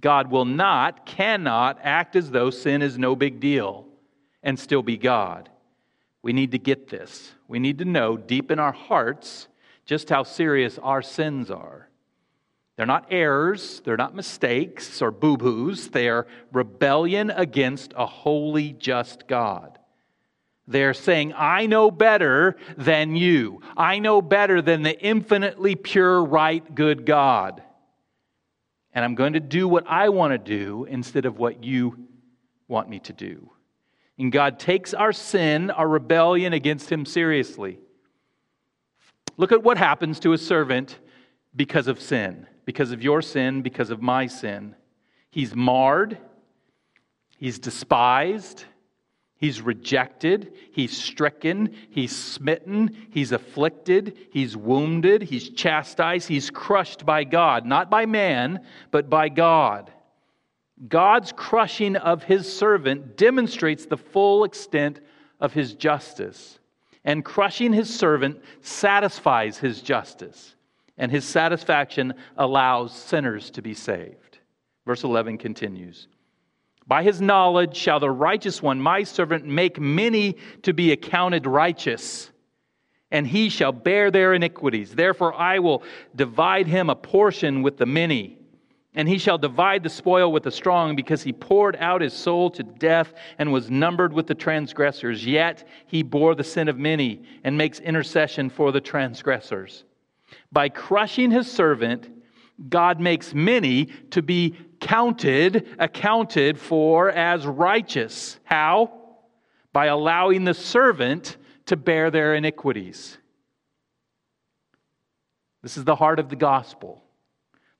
God 0.00 0.30
will 0.30 0.46
not, 0.46 1.04
cannot 1.04 1.78
act 1.82 2.16
as 2.16 2.30
though 2.30 2.48
sin 2.48 2.80
is 2.80 2.96
no 2.96 3.14
big 3.14 3.38
deal 3.38 3.84
and 4.42 4.58
still 4.58 4.82
be 4.82 4.96
God. 4.96 5.50
We 6.22 6.32
need 6.32 6.52
to 6.52 6.58
get 6.58 6.88
this. 6.88 7.34
We 7.48 7.58
need 7.58 7.76
to 7.80 7.84
know 7.84 8.16
deep 8.16 8.50
in 8.50 8.58
our 8.58 8.72
hearts 8.72 9.46
just 9.84 10.08
how 10.08 10.22
serious 10.22 10.78
our 10.78 11.02
sins 11.02 11.50
are. 11.50 11.90
They're 12.76 12.86
not 12.86 13.08
errors, 13.10 13.82
they're 13.84 13.98
not 13.98 14.14
mistakes 14.14 15.02
or 15.02 15.10
boo 15.10 15.36
boos, 15.36 15.88
they 15.88 16.08
are 16.08 16.26
rebellion 16.50 17.28
against 17.30 17.92
a 17.94 18.06
holy, 18.06 18.72
just 18.72 19.28
God. 19.28 19.78
They're 20.66 20.94
saying, 20.94 21.34
I 21.36 21.66
know 21.66 21.90
better 21.90 22.56
than 22.76 23.16
you. 23.16 23.60
I 23.76 23.98
know 23.98 24.22
better 24.22 24.62
than 24.62 24.82
the 24.82 24.98
infinitely 24.98 25.74
pure, 25.74 26.24
right, 26.24 26.74
good 26.74 27.04
God. 27.04 27.62
And 28.92 29.04
I'm 29.04 29.14
going 29.14 29.34
to 29.34 29.40
do 29.40 29.68
what 29.68 29.84
I 29.86 30.08
want 30.08 30.32
to 30.32 30.38
do 30.38 30.84
instead 30.84 31.26
of 31.26 31.38
what 31.38 31.62
you 31.62 32.06
want 32.66 32.88
me 32.88 33.00
to 33.00 33.12
do. 33.12 33.50
And 34.18 34.32
God 34.32 34.58
takes 34.58 34.94
our 34.94 35.12
sin, 35.12 35.70
our 35.70 35.88
rebellion 35.88 36.52
against 36.52 36.90
Him 36.90 37.04
seriously. 37.04 37.78
Look 39.36 39.52
at 39.52 39.62
what 39.62 39.76
happens 39.76 40.20
to 40.20 40.32
a 40.32 40.38
servant 40.38 40.98
because 41.56 41.88
of 41.88 42.00
sin, 42.00 42.46
because 42.64 42.92
of 42.92 43.02
your 43.02 43.20
sin, 43.20 43.62
because 43.62 43.90
of 43.90 44.00
my 44.00 44.28
sin. 44.28 44.76
He's 45.30 45.54
marred, 45.54 46.16
he's 47.36 47.58
despised, 47.58 48.64
he's 49.36 49.60
rejected, 49.60 50.54
he's 50.72 50.96
stricken, 50.96 51.74
he's 51.90 52.14
smitten, 52.14 52.96
he's 53.10 53.32
afflicted, 53.32 54.16
he's 54.30 54.56
wounded, 54.56 55.22
he's 55.22 55.50
chastised, 55.50 56.28
he's 56.28 56.50
crushed 56.50 57.04
by 57.04 57.24
God, 57.24 57.66
not 57.66 57.90
by 57.90 58.06
man, 58.06 58.64
but 58.90 59.10
by 59.10 59.28
God. 59.28 59.92
God's 60.88 61.32
crushing 61.32 61.96
of 61.96 62.22
his 62.24 62.52
servant 62.52 63.16
demonstrates 63.16 63.86
the 63.86 63.96
full 63.96 64.44
extent 64.44 65.00
of 65.40 65.52
his 65.52 65.74
justice. 65.74 66.58
And 67.04 67.24
crushing 67.24 67.72
his 67.72 67.94
servant 67.94 68.42
satisfies 68.62 69.58
his 69.58 69.82
justice, 69.82 70.54
and 70.96 71.12
his 71.12 71.24
satisfaction 71.24 72.14
allows 72.36 72.94
sinners 72.94 73.50
to 73.50 73.62
be 73.62 73.74
saved. 73.74 74.38
Verse 74.86 75.04
11 75.04 75.38
continues 75.38 76.08
By 76.86 77.02
his 77.02 77.20
knowledge 77.20 77.76
shall 77.76 78.00
the 78.00 78.10
righteous 78.10 78.62
one, 78.62 78.80
my 78.80 79.02
servant, 79.04 79.46
make 79.46 79.80
many 79.80 80.36
to 80.62 80.74
be 80.74 80.92
accounted 80.92 81.46
righteous, 81.46 82.30
and 83.10 83.26
he 83.26 83.48
shall 83.48 83.72
bear 83.72 84.10
their 84.10 84.34
iniquities. 84.34 84.94
Therefore, 84.94 85.34
I 85.34 85.60
will 85.60 85.82
divide 86.14 86.66
him 86.66 86.90
a 86.90 86.96
portion 86.96 87.62
with 87.62 87.78
the 87.78 87.86
many 87.86 88.38
and 88.94 89.08
he 89.08 89.18
shall 89.18 89.38
divide 89.38 89.82
the 89.82 89.90
spoil 89.90 90.30
with 90.30 90.44
the 90.44 90.50
strong, 90.50 90.94
because 90.94 91.22
he 91.22 91.32
poured 91.32 91.76
out 91.80 92.00
his 92.00 92.12
soul 92.12 92.48
to 92.50 92.62
death 92.62 93.12
and 93.38 93.52
was 93.52 93.70
numbered 93.70 94.12
with 94.12 94.26
the 94.28 94.34
transgressors. 94.34 95.26
Yet 95.26 95.66
he 95.86 96.02
bore 96.02 96.34
the 96.34 96.44
sin 96.44 96.68
of 96.68 96.78
many 96.78 97.22
and 97.42 97.58
makes 97.58 97.80
intercession 97.80 98.48
for 98.48 98.70
the 98.70 98.80
transgressors. 98.80 99.84
By 100.52 100.68
crushing 100.68 101.32
his 101.32 101.50
servant, 101.50 102.08
God 102.68 103.00
makes 103.00 103.34
many 103.34 103.86
to 104.10 104.22
be 104.22 104.56
counted, 104.80 105.66
accounted 105.78 106.58
for 106.58 107.10
as 107.10 107.46
righteous. 107.46 108.38
How? 108.44 108.92
By 109.72 109.86
allowing 109.86 110.44
the 110.44 110.54
servant 110.54 111.36
to 111.66 111.76
bear 111.76 112.10
their 112.10 112.34
iniquities. 112.34 113.18
This 115.62 115.76
is 115.76 115.84
the 115.84 115.96
heart 115.96 116.18
of 116.18 116.28
the 116.28 116.36
gospel, 116.36 117.02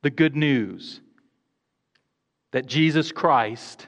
the 0.03 0.11
good 0.11 0.35
news 0.35 1.01
that 2.53 2.67
Jesus 2.67 3.13
Christ 3.13 3.87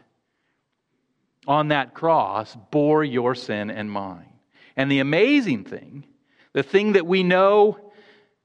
on 1.47 1.69
that 1.69 1.95
cross 1.95 2.57
bore 2.71 3.05
your 3.05 3.35
sin 3.35 3.71
and 3.71 3.91
mine. 3.91 4.33
And 4.77 4.91
the 4.91 4.99
amazing 4.99 5.65
thing, 5.65 6.05
the 6.53 6.63
thing 6.63 6.93
that 6.93 7.07
we 7.07 7.23
know 7.23 7.86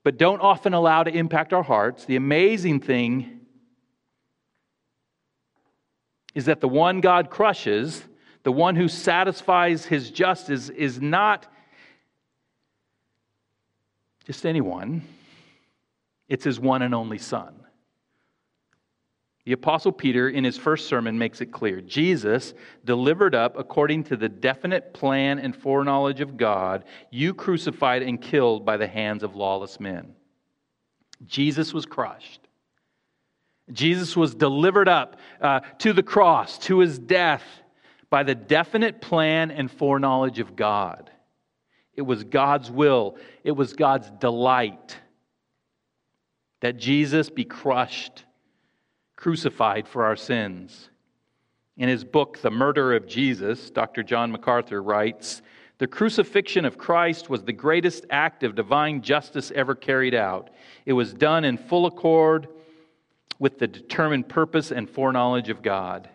but 0.04 0.18
don't 0.18 0.40
often 0.40 0.74
allow 0.74 1.04
to 1.04 1.12
impact 1.12 1.54
our 1.54 1.64
hearts, 1.64 2.06
the 2.06 2.16
amazing 2.16 2.80
thing 2.80 3.42
is 6.34 6.46
that 6.46 6.62
the 6.62 6.68
one 6.68 7.02
God 7.02 7.30
crushes, 7.30 8.04
the 8.44 8.52
one 8.52 8.76
who 8.76 8.88
satisfies 8.88 9.86
his 9.86 10.10
justice, 10.10 10.70
is 10.70 11.02
not 11.02 11.48
just 14.26 14.46
anyone, 14.46 15.04
it's 16.30 16.46
his 16.46 16.60
one 16.60 16.82
and 16.82 16.96
only 16.96 17.18
Son. 17.18 17.61
The 19.46 19.54
Apostle 19.54 19.92
Peter, 19.92 20.30
in 20.30 20.44
his 20.44 20.58
first 20.58 20.88
sermon, 20.88 21.18
makes 21.18 21.42
it 21.42 21.48
clear 21.48 21.82
Jesus, 21.82 22.54
delivered 22.86 23.34
up 23.34 23.58
according 23.58 24.04
to 24.06 24.16
the 24.16 24.30
definite 24.30 24.94
plan 24.94 25.40
and 25.40 25.56
foreknowledge 25.56 26.22
of 26.22 26.38
God, 26.38 26.86
you 27.10 27.34
crucified 27.34 28.04
and 28.04 28.22
killed 28.22 28.66
by 28.66 28.78
the 28.78 28.88
hands 28.88 29.24
of 29.24 29.36
lawless 29.36 29.80
men. 29.80 30.14
Jesus 31.26 31.74
was 31.74 31.86
crushed. 31.86 32.42
Jesus 33.72 34.16
was 34.16 34.36
delivered 34.36 34.90
up 34.90 35.18
uh, 35.40 35.62
to 35.80 35.94
the 35.94 36.04
cross, 36.04 36.58
to 36.60 36.80
his 36.80 37.00
death, 37.00 37.44
by 38.10 38.24
the 38.24 38.36
definite 38.36 39.02
plan 39.02 39.50
and 39.50 39.72
foreknowledge 39.72 40.40
of 40.40 40.56
God. 40.56 41.10
It 41.96 42.02
was 42.02 42.24
God's 42.24 42.70
will, 42.70 43.18
it 43.44 43.52
was 43.52 43.74
God's 43.74 44.12
delight 44.20 44.98
that 46.60 46.78
Jesus 46.78 47.30
be 47.30 47.44
crushed 47.44 48.24
crucified 49.22 49.88
for 49.88 50.04
our 50.04 50.16
sins. 50.16 50.90
In 51.78 51.88
his 51.88 52.04
book, 52.04 52.42
The 52.42 52.50
Murder 52.50 52.96
of 52.96 53.08
Jesus, 53.08 53.70
Dr. 53.70 54.02
John 54.02 54.32
MacArthur 54.32 54.82
writes 54.82 55.44
The 55.78 55.86
crucifixion 55.86 56.66
of 56.66 56.80
Christ 56.80 57.30
was 57.30 57.44
the 57.44 57.54
greatest 57.54 58.08
act 58.10 58.42
of 58.42 58.56
divine 58.56 59.04
justice 59.04 59.52
ever 59.54 59.76
carried 59.76 60.16
out. 60.16 60.50
It 60.88 60.94
was 60.94 61.14
done 61.14 61.46
in 61.46 61.60
full 61.60 61.86
accord 61.86 62.48
with 63.38 63.60
the 63.60 63.68
determined 63.68 64.28
purpose 64.28 64.72
and 64.72 64.90
foreknowledge 64.90 65.50
of 65.50 65.62
God. 65.62 66.10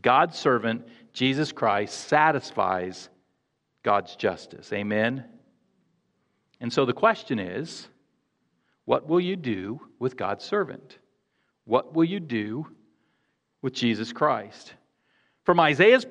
God's 0.00 0.38
servant, 0.38 0.86
Jesus 1.12 1.50
Christ, 1.50 2.06
satisfies 2.06 3.08
God's 3.82 4.14
justice. 4.14 4.72
Amen? 4.72 5.24
And 6.60 6.72
so 6.72 6.84
the 6.84 6.92
question 6.92 7.40
is 7.40 7.88
what 8.90 9.06
will 9.06 9.20
you 9.20 9.36
do 9.36 9.80
with 10.00 10.16
God's 10.16 10.44
servant? 10.44 10.98
What 11.64 11.94
will 11.94 12.02
you 12.02 12.18
do 12.18 12.66
with 13.62 13.72
Jesus 13.72 14.12
Christ? 14.12 14.74
From 15.44 15.60
Isaiah's, 15.60 16.04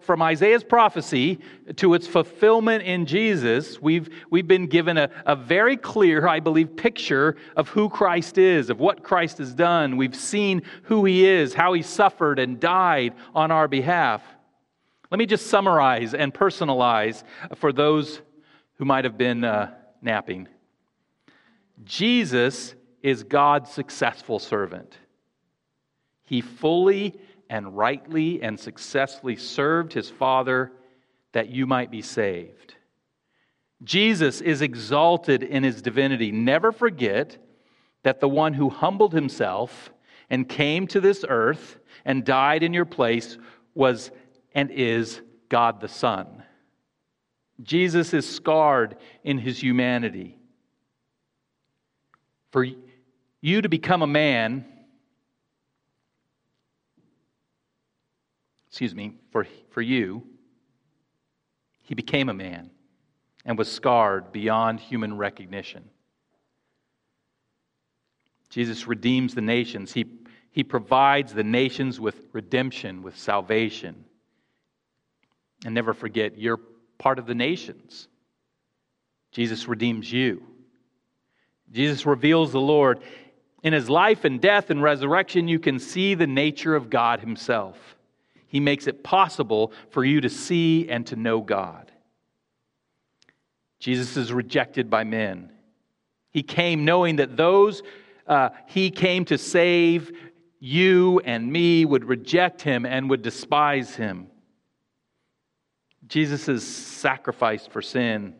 from 0.00 0.22
Isaiah's 0.22 0.64
prophecy 0.64 1.38
to 1.76 1.94
its 1.94 2.08
fulfillment 2.08 2.82
in 2.82 3.06
Jesus, 3.06 3.80
we've, 3.80 4.08
we've 4.28 4.48
been 4.48 4.66
given 4.66 4.98
a, 4.98 5.08
a 5.24 5.36
very 5.36 5.76
clear, 5.76 6.26
I 6.26 6.40
believe, 6.40 6.76
picture 6.76 7.36
of 7.54 7.68
who 7.68 7.88
Christ 7.88 8.38
is, 8.38 8.68
of 8.68 8.80
what 8.80 9.04
Christ 9.04 9.38
has 9.38 9.54
done. 9.54 9.96
We've 9.96 10.16
seen 10.16 10.62
who 10.82 11.04
he 11.04 11.24
is, 11.24 11.54
how 11.54 11.74
he 11.74 11.82
suffered 11.82 12.40
and 12.40 12.58
died 12.58 13.14
on 13.36 13.52
our 13.52 13.68
behalf. 13.68 14.20
Let 15.12 15.18
me 15.18 15.26
just 15.26 15.46
summarize 15.46 16.12
and 16.12 16.34
personalize 16.34 17.22
for 17.54 17.72
those 17.72 18.20
who 18.78 18.84
might 18.84 19.04
have 19.04 19.16
been 19.16 19.44
uh, 19.44 19.70
napping. 20.02 20.48
Jesus 21.84 22.74
is 23.02 23.24
God's 23.24 23.70
successful 23.70 24.38
servant. 24.38 24.96
He 26.24 26.40
fully 26.40 27.20
and 27.50 27.76
rightly 27.76 28.42
and 28.42 28.58
successfully 28.58 29.36
served 29.36 29.92
his 29.92 30.08
Father 30.08 30.72
that 31.32 31.48
you 31.48 31.66
might 31.66 31.90
be 31.90 32.02
saved. 32.02 32.74
Jesus 33.82 34.40
is 34.40 34.62
exalted 34.62 35.42
in 35.42 35.64
his 35.64 35.82
divinity. 35.82 36.30
Never 36.30 36.72
forget 36.72 37.36
that 38.04 38.20
the 38.20 38.28
one 38.28 38.54
who 38.54 38.68
humbled 38.68 39.12
himself 39.12 39.92
and 40.30 40.48
came 40.48 40.86
to 40.88 41.00
this 41.00 41.24
earth 41.28 41.78
and 42.04 42.24
died 42.24 42.62
in 42.62 42.72
your 42.72 42.84
place 42.84 43.38
was 43.74 44.10
and 44.54 44.70
is 44.70 45.20
God 45.48 45.80
the 45.80 45.88
Son. 45.88 46.42
Jesus 47.62 48.14
is 48.14 48.28
scarred 48.28 48.96
in 49.24 49.38
his 49.38 49.62
humanity. 49.62 50.38
For 52.52 52.66
you 53.40 53.62
to 53.62 53.68
become 53.68 54.02
a 54.02 54.06
man, 54.06 54.64
excuse 58.68 58.94
me, 58.94 59.14
for, 59.30 59.46
for 59.70 59.80
you, 59.80 60.22
he 61.82 61.94
became 61.94 62.28
a 62.28 62.34
man 62.34 62.70
and 63.44 63.58
was 63.58 63.72
scarred 63.72 64.32
beyond 64.32 64.80
human 64.80 65.16
recognition. 65.16 65.88
Jesus 68.50 68.86
redeems 68.86 69.34
the 69.34 69.40
nations. 69.40 69.92
He, 69.92 70.04
he 70.50 70.62
provides 70.62 71.32
the 71.32 71.42
nations 71.42 71.98
with 71.98 72.26
redemption, 72.32 73.02
with 73.02 73.16
salvation. 73.18 74.04
And 75.64 75.74
never 75.74 75.94
forget, 75.94 76.38
you're 76.38 76.60
part 76.98 77.18
of 77.18 77.26
the 77.26 77.34
nations. 77.34 78.08
Jesus 79.32 79.66
redeems 79.66 80.12
you. 80.12 80.51
Jesus 81.72 82.04
reveals 82.06 82.52
the 82.52 82.60
Lord. 82.60 83.00
In 83.62 83.72
his 83.72 83.88
life 83.88 84.24
and 84.24 84.40
death 84.40 84.70
and 84.70 84.82
resurrection, 84.82 85.48
you 85.48 85.58
can 85.58 85.78
see 85.78 86.14
the 86.14 86.26
nature 86.26 86.74
of 86.74 86.90
God 86.90 87.20
himself. 87.20 87.78
He 88.46 88.60
makes 88.60 88.86
it 88.86 89.02
possible 89.02 89.72
for 89.90 90.04
you 90.04 90.20
to 90.20 90.28
see 90.28 90.88
and 90.88 91.06
to 91.06 91.16
know 91.16 91.40
God. 91.40 91.90
Jesus 93.78 94.16
is 94.16 94.32
rejected 94.32 94.90
by 94.90 95.04
men. 95.04 95.50
He 96.30 96.42
came 96.42 96.84
knowing 96.84 97.16
that 97.16 97.36
those 97.36 97.82
uh, 98.26 98.50
he 98.66 98.90
came 98.90 99.24
to 99.26 99.36
save, 99.38 100.12
you 100.60 101.20
and 101.24 101.50
me, 101.52 101.84
would 101.84 102.04
reject 102.04 102.62
him 102.62 102.86
and 102.86 103.10
would 103.10 103.22
despise 103.22 103.96
him. 103.96 104.28
Jesus' 106.06 106.64
sacrifice 106.64 107.66
for 107.66 107.82
sin 107.82 108.34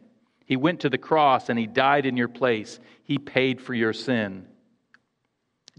he 0.46 0.56
went 0.56 0.80
to 0.80 0.90
the 0.90 0.98
cross 0.98 1.48
and 1.48 1.58
he 1.58 1.66
died 1.66 2.06
in 2.06 2.16
your 2.16 2.28
place. 2.28 2.80
He 3.04 3.18
paid 3.18 3.60
for 3.60 3.74
your 3.74 3.92
sin. 3.92 4.46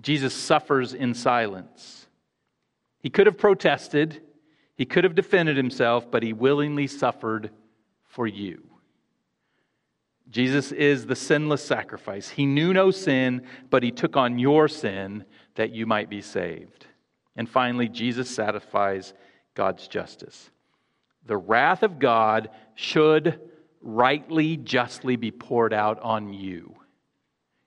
Jesus 0.01 0.33
suffers 0.33 0.93
in 0.93 1.13
silence. 1.13 2.07
He 2.99 3.09
could 3.09 3.27
have 3.27 3.37
protested, 3.37 4.21
he 4.75 4.85
could 4.85 5.03
have 5.03 5.15
defended 5.15 5.57
himself, 5.57 6.09
but 6.09 6.23
he 6.23 6.33
willingly 6.33 6.87
suffered 6.87 7.51
for 8.05 8.25
you. 8.25 8.63
Jesus 10.29 10.71
is 10.71 11.05
the 11.05 11.15
sinless 11.15 11.63
sacrifice. 11.63 12.29
He 12.29 12.45
knew 12.45 12.73
no 12.73 12.89
sin, 12.89 13.43
but 13.69 13.83
he 13.83 13.91
took 13.91 14.17
on 14.17 14.39
your 14.39 14.67
sin 14.67 15.25
that 15.55 15.71
you 15.71 15.85
might 15.85 16.09
be 16.09 16.21
saved. 16.21 16.87
And 17.35 17.47
finally, 17.47 17.87
Jesus 17.87 18.29
satisfies 18.29 19.13
God's 19.53 19.87
justice. 19.87 20.49
The 21.25 21.37
wrath 21.37 21.83
of 21.83 21.99
God 21.99 22.49
should 22.75 23.39
rightly, 23.83 24.57
justly 24.57 25.15
be 25.15 25.31
poured 25.31 25.73
out 25.73 25.99
on 25.99 26.33
you. 26.33 26.75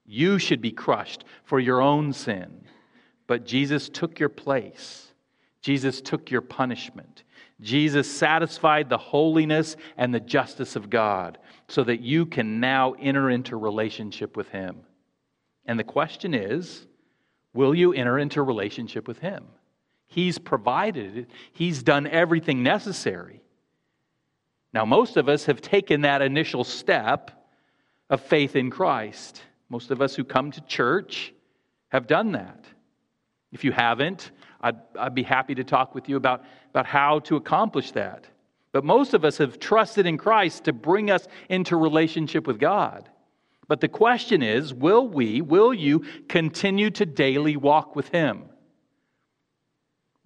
You 0.05 0.39
should 0.39 0.61
be 0.61 0.73
crushed 0.73 1.25
for 1.45 1.61
your 1.61 1.81
own 1.81 2.13
sin. 2.13 2.65
But 3.27 3.45
Jesus 3.45 3.89
took 3.89 4.19
your 4.19 4.29
place. 4.29 5.13
Jesus 5.61 6.01
took 6.01 6.31
your 6.31 6.43
punishment. 6.43 7.25
Jesus 7.61 8.11
satisfied 8.11 8.89
the 8.89 8.99
holiness 8.99 9.77
and 9.97 10.15
the 10.15 10.21
justice 10.21 10.77
of 10.77 10.91
God 10.91 11.39
so 11.69 11.83
that 11.85 12.01
you 12.01 12.27
can 12.27 12.61
now 12.61 12.93
enter 13.01 13.31
into 13.31 13.57
relationship 13.57 14.37
with 14.37 14.49
Him. 14.49 14.83
And 15.65 15.79
the 15.79 15.85
question 15.85 16.35
is 16.35 16.87
will 17.55 17.75
you 17.75 17.93
enter 17.93 18.19
into 18.19 18.43
relationship 18.43 19.09
with 19.09 19.19
Him? 19.19 19.47
He's 20.07 20.39
provided 20.39 21.17
it, 21.17 21.31
He's 21.53 21.83
done 21.83 22.07
everything 22.07 22.63
necessary. 22.63 23.43
Now, 24.77 24.85
most 24.85 25.17
of 25.17 25.27
us 25.27 25.47
have 25.47 25.63
taken 25.63 26.03
that 26.03 26.21
initial 26.21 26.63
step 26.63 27.31
of 28.11 28.21
faith 28.21 28.57
in 28.57 28.69
Christ. 28.69 29.41
Most 29.71 29.91
of 29.91 30.03
us 30.03 30.15
who 30.15 30.23
come 30.23 30.51
to 30.51 30.61
church 30.67 31.33
have 31.89 32.07
done 32.07 32.33
that. 32.33 32.63
If 33.53 33.65
you 33.65 33.73
haven't, 33.73 34.33
I'd, 34.61 34.77
I'd, 34.99 35.15
be 35.15 35.23
happy 35.23 35.55
to 35.55 35.65
talk 35.65 35.95
with 35.95 36.11
you 36.11 36.17
about, 36.19 36.45
about 36.69 36.85
how 36.85 37.21
to 37.21 37.37
accomplish 37.37 37.93
that. 37.93 38.27
But 38.73 38.85
most 38.85 39.15
of 39.15 39.25
us 39.25 39.39
have 39.39 39.59
trusted 39.59 40.05
in 40.05 40.19
Christ 40.19 40.65
to 40.65 40.75
bring 40.75 41.11
us 41.11 41.27
into 41.49 41.75
relationship 41.79 42.47
with 42.47 42.59
God. 42.59 43.09
But 43.69 43.81
the 43.81 43.89
question 43.89 44.43
is 44.43 44.75
will 44.75 45.09
we, 45.09 45.41
will 45.41 45.73
you 45.73 46.05
continue 46.29 46.91
to 46.91 47.07
daily 47.07 47.57
walk 47.57 47.97
with 47.97 48.09
Him? 48.09 48.43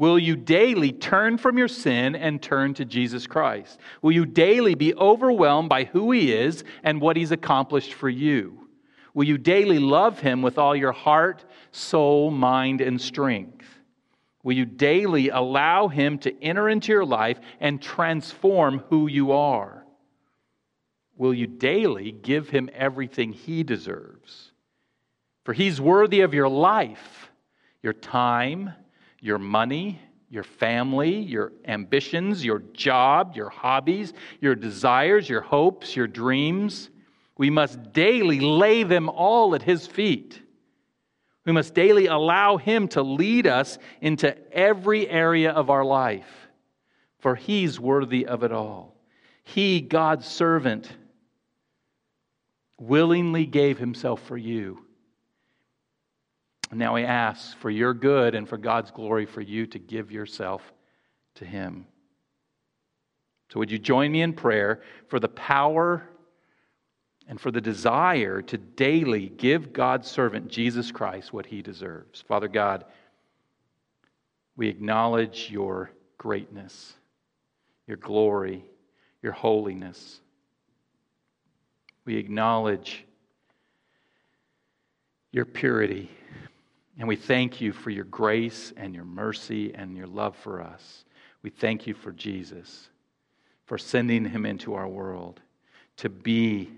Will 0.01 0.19
you 0.19 0.35
daily 0.35 0.93
turn 0.93 1.37
from 1.37 1.59
your 1.59 1.69
sin 1.69 2.17
and 2.17 2.41
turn 2.41 2.73
to 2.73 2.87
Jesus 2.87 3.27
Christ? 3.27 3.79
Will 4.01 4.13
you 4.13 4.25
daily 4.25 4.75
be 4.75 4.95
overwhelmed 4.95 5.69
by 5.69 5.85
who 5.85 6.11
He 6.11 6.33
is 6.33 6.65
and 6.83 7.03
what 7.03 7.19
He's 7.19 7.33
accomplished 7.33 7.93
for 7.93 8.09
you? 8.09 8.67
Will 9.13 9.25
you 9.25 9.37
daily 9.37 9.79
love 9.79 10.19
Him 10.19 10.41
with 10.41 10.57
all 10.57 10.75
your 10.75 10.93
heart, 10.93 11.45
soul, 11.71 12.31
mind, 12.31 12.81
and 12.81 12.99
strength? 12.99 13.67
Will 14.43 14.55
you 14.55 14.65
daily 14.65 15.29
allow 15.29 15.89
Him 15.89 16.17
to 16.21 16.43
enter 16.43 16.71
into 16.71 16.93
your 16.93 17.05
life 17.05 17.39
and 17.61 17.83
transform 17.83 18.79
who 18.89 19.07
you 19.07 19.33
are? 19.33 19.85
Will 21.19 21.35
you 21.35 21.47
daily 21.47 22.11
give 22.11 22.49
Him 22.49 22.71
everything 22.73 23.35
He 23.35 23.65
deserves? 23.65 24.53
For 25.45 25.53
He's 25.53 25.79
worthy 25.79 26.23
of 26.23 26.33
your 26.33 26.49
life, 26.49 27.31
your 27.83 27.93
time, 27.93 28.73
your 29.21 29.39
money, 29.39 30.01
your 30.31 30.43
family, 30.45 31.17
your 31.17 31.53
ambitions, 31.67 32.45
your 32.45 32.61
job, 32.73 33.35
your 33.35 33.51
hobbies, 33.51 34.13
your 34.41 34.55
desires, 34.55 35.29
your 35.29 35.41
hopes, 35.41 35.97
your 35.97 36.07
dreams. 36.07 36.91
We 37.37 37.51
must 37.51 37.93
daily 37.93 38.41
lay 38.41 38.85
them 38.85 39.09
all 39.09 39.55
at 39.55 39.63
His 39.63 39.87
feet. 39.87 40.41
We 41.45 41.53
must 41.53 41.75
daily 41.75 42.07
allow 42.07 42.59
Him 42.59 42.87
to 42.89 43.03
lead 43.03 43.47
us 43.47 43.79
into 44.01 44.37
every 44.53 45.09
area 45.09 45.51
of 45.51 45.69
our 45.69 45.85
life, 45.85 46.49
for 47.19 47.35
He's 47.35 47.81
worthy 47.81 48.27
of 48.27 48.45
it 48.45 48.53
all. 48.53 48.97
He, 49.43 49.81
God's 49.81 50.27
servant, 50.27 50.89
willingly 52.79 53.47
gave 53.47 53.79
Himself 53.79 54.23
for 54.23 54.37
you. 54.37 54.85
Now 56.73 56.95
He 56.97 57.05
asks 57.05 57.55
for 57.55 57.71
your 57.71 57.95
good 57.95 58.35
and 58.35 58.49
for 58.49 58.57
God's 58.57 58.91
glory 58.91 59.27
for 59.27 59.41
you 59.41 59.67
to 59.67 59.79
give 59.79 60.13
yourself 60.13 60.63
to 61.37 61.45
Him. 61.45 61.87
So, 63.53 63.59
would 63.59 63.71
you 63.71 63.79
join 63.79 64.13
me 64.13 64.23
in 64.23 64.33
prayer 64.33 64.83
for 65.09 65.19
the 65.19 65.29
power 65.29 66.09
and 67.31 67.41
for 67.41 67.53
the 67.53 67.61
desire 67.61 68.43
to 68.43 68.59
daily 68.59 69.29
give 69.29 69.73
God's 69.73 70.11
servant 70.11 70.49
Jesus 70.49 70.91
Christ 70.91 71.33
what 71.33 71.47
he 71.47 71.63
deserves. 71.63 72.21
Father 72.21 72.49
God, 72.49 72.85
we 74.57 74.67
acknowledge 74.67 75.49
your 75.49 75.93
greatness, 76.19 76.93
your 77.87 77.99
glory, 77.99 78.65
your 79.23 79.31
holiness. 79.31 80.21
We 82.05 82.17
acknowledge 82.17 83.05
your 85.31 85.45
purity. 85.45 86.11
And 86.99 87.09
we 87.09 87.17
thank 87.17 87.61
you 87.61 87.73
for 87.73 87.91
your 87.91 88.05
grace 88.05 88.73
and 88.77 88.95
your 88.95 89.05
mercy 89.05 89.75
and 89.75 89.97
your 89.97 90.07
love 90.07 90.37
for 90.37 90.61
us. 90.61 91.05
We 91.43 91.51
thank 91.51 91.87
you 91.87 91.95
for 91.95 92.13
Jesus, 92.13 92.89
for 93.65 93.79
sending 93.79 94.25
him 94.25 94.45
into 94.45 94.75
our 94.75 94.89
world 94.89 95.41
to 95.99 96.09
be 96.09 96.71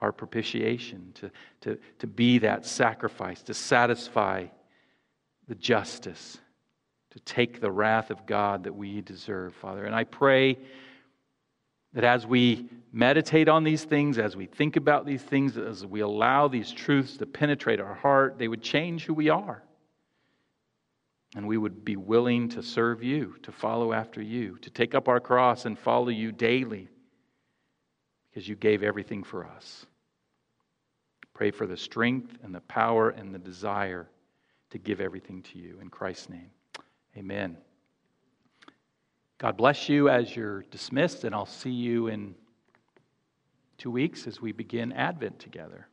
our 0.00 0.12
propitiation, 0.12 1.12
to, 1.14 1.30
to, 1.60 1.78
to 1.98 2.06
be 2.06 2.38
that 2.38 2.64
sacrifice, 2.64 3.42
to 3.42 3.54
satisfy 3.54 4.46
the 5.46 5.54
justice, 5.54 6.38
to 7.10 7.20
take 7.20 7.60
the 7.60 7.70
wrath 7.70 8.10
of 8.10 8.24
God 8.24 8.64
that 8.64 8.74
we 8.74 9.00
deserve, 9.02 9.54
Father. 9.54 9.84
And 9.84 9.94
I 9.94 10.04
pray 10.04 10.56
that 11.92 12.04
as 12.04 12.26
we 12.26 12.68
meditate 12.92 13.48
on 13.48 13.64
these 13.64 13.84
things, 13.84 14.18
as 14.18 14.36
we 14.36 14.46
think 14.46 14.76
about 14.76 15.06
these 15.06 15.22
things, 15.22 15.56
as 15.56 15.86
we 15.86 16.00
allow 16.00 16.48
these 16.48 16.70
truths 16.70 17.16
to 17.16 17.26
penetrate 17.26 17.80
our 17.80 17.94
heart, 17.94 18.38
they 18.38 18.48
would 18.48 18.62
change 18.62 19.04
who 19.04 19.14
we 19.14 19.28
are. 19.28 19.62
And 21.36 21.46
we 21.46 21.56
would 21.56 21.84
be 21.84 21.96
willing 21.96 22.48
to 22.50 22.62
serve 22.62 23.02
you, 23.02 23.36
to 23.42 23.52
follow 23.52 23.92
after 23.92 24.20
you, 24.20 24.58
to 24.62 24.70
take 24.70 24.94
up 24.94 25.08
our 25.08 25.20
cross 25.20 25.64
and 25.64 25.78
follow 25.78 26.08
you 26.08 26.32
daily 26.32 26.88
because 28.28 28.48
you 28.48 28.56
gave 28.56 28.82
everything 28.82 29.22
for 29.22 29.46
us. 29.46 29.86
Pray 31.32 31.50
for 31.50 31.66
the 31.66 31.76
strength 31.76 32.36
and 32.42 32.54
the 32.54 32.60
power 32.62 33.10
and 33.10 33.32
the 33.32 33.38
desire 33.38 34.08
to 34.70 34.78
give 34.78 35.00
everything 35.00 35.42
to 35.42 35.58
you. 35.58 35.78
In 35.80 35.88
Christ's 35.88 36.28
name, 36.28 36.50
amen. 37.16 37.56
God 39.40 39.56
bless 39.56 39.88
you 39.88 40.10
as 40.10 40.36
you're 40.36 40.64
dismissed, 40.70 41.24
and 41.24 41.34
I'll 41.34 41.46
see 41.46 41.70
you 41.70 42.08
in 42.08 42.34
two 43.78 43.90
weeks 43.90 44.26
as 44.26 44.38
we 44.38 44.52
begin 44.52 44.92
Advent 44.92 45.38
together. 45.38 45.88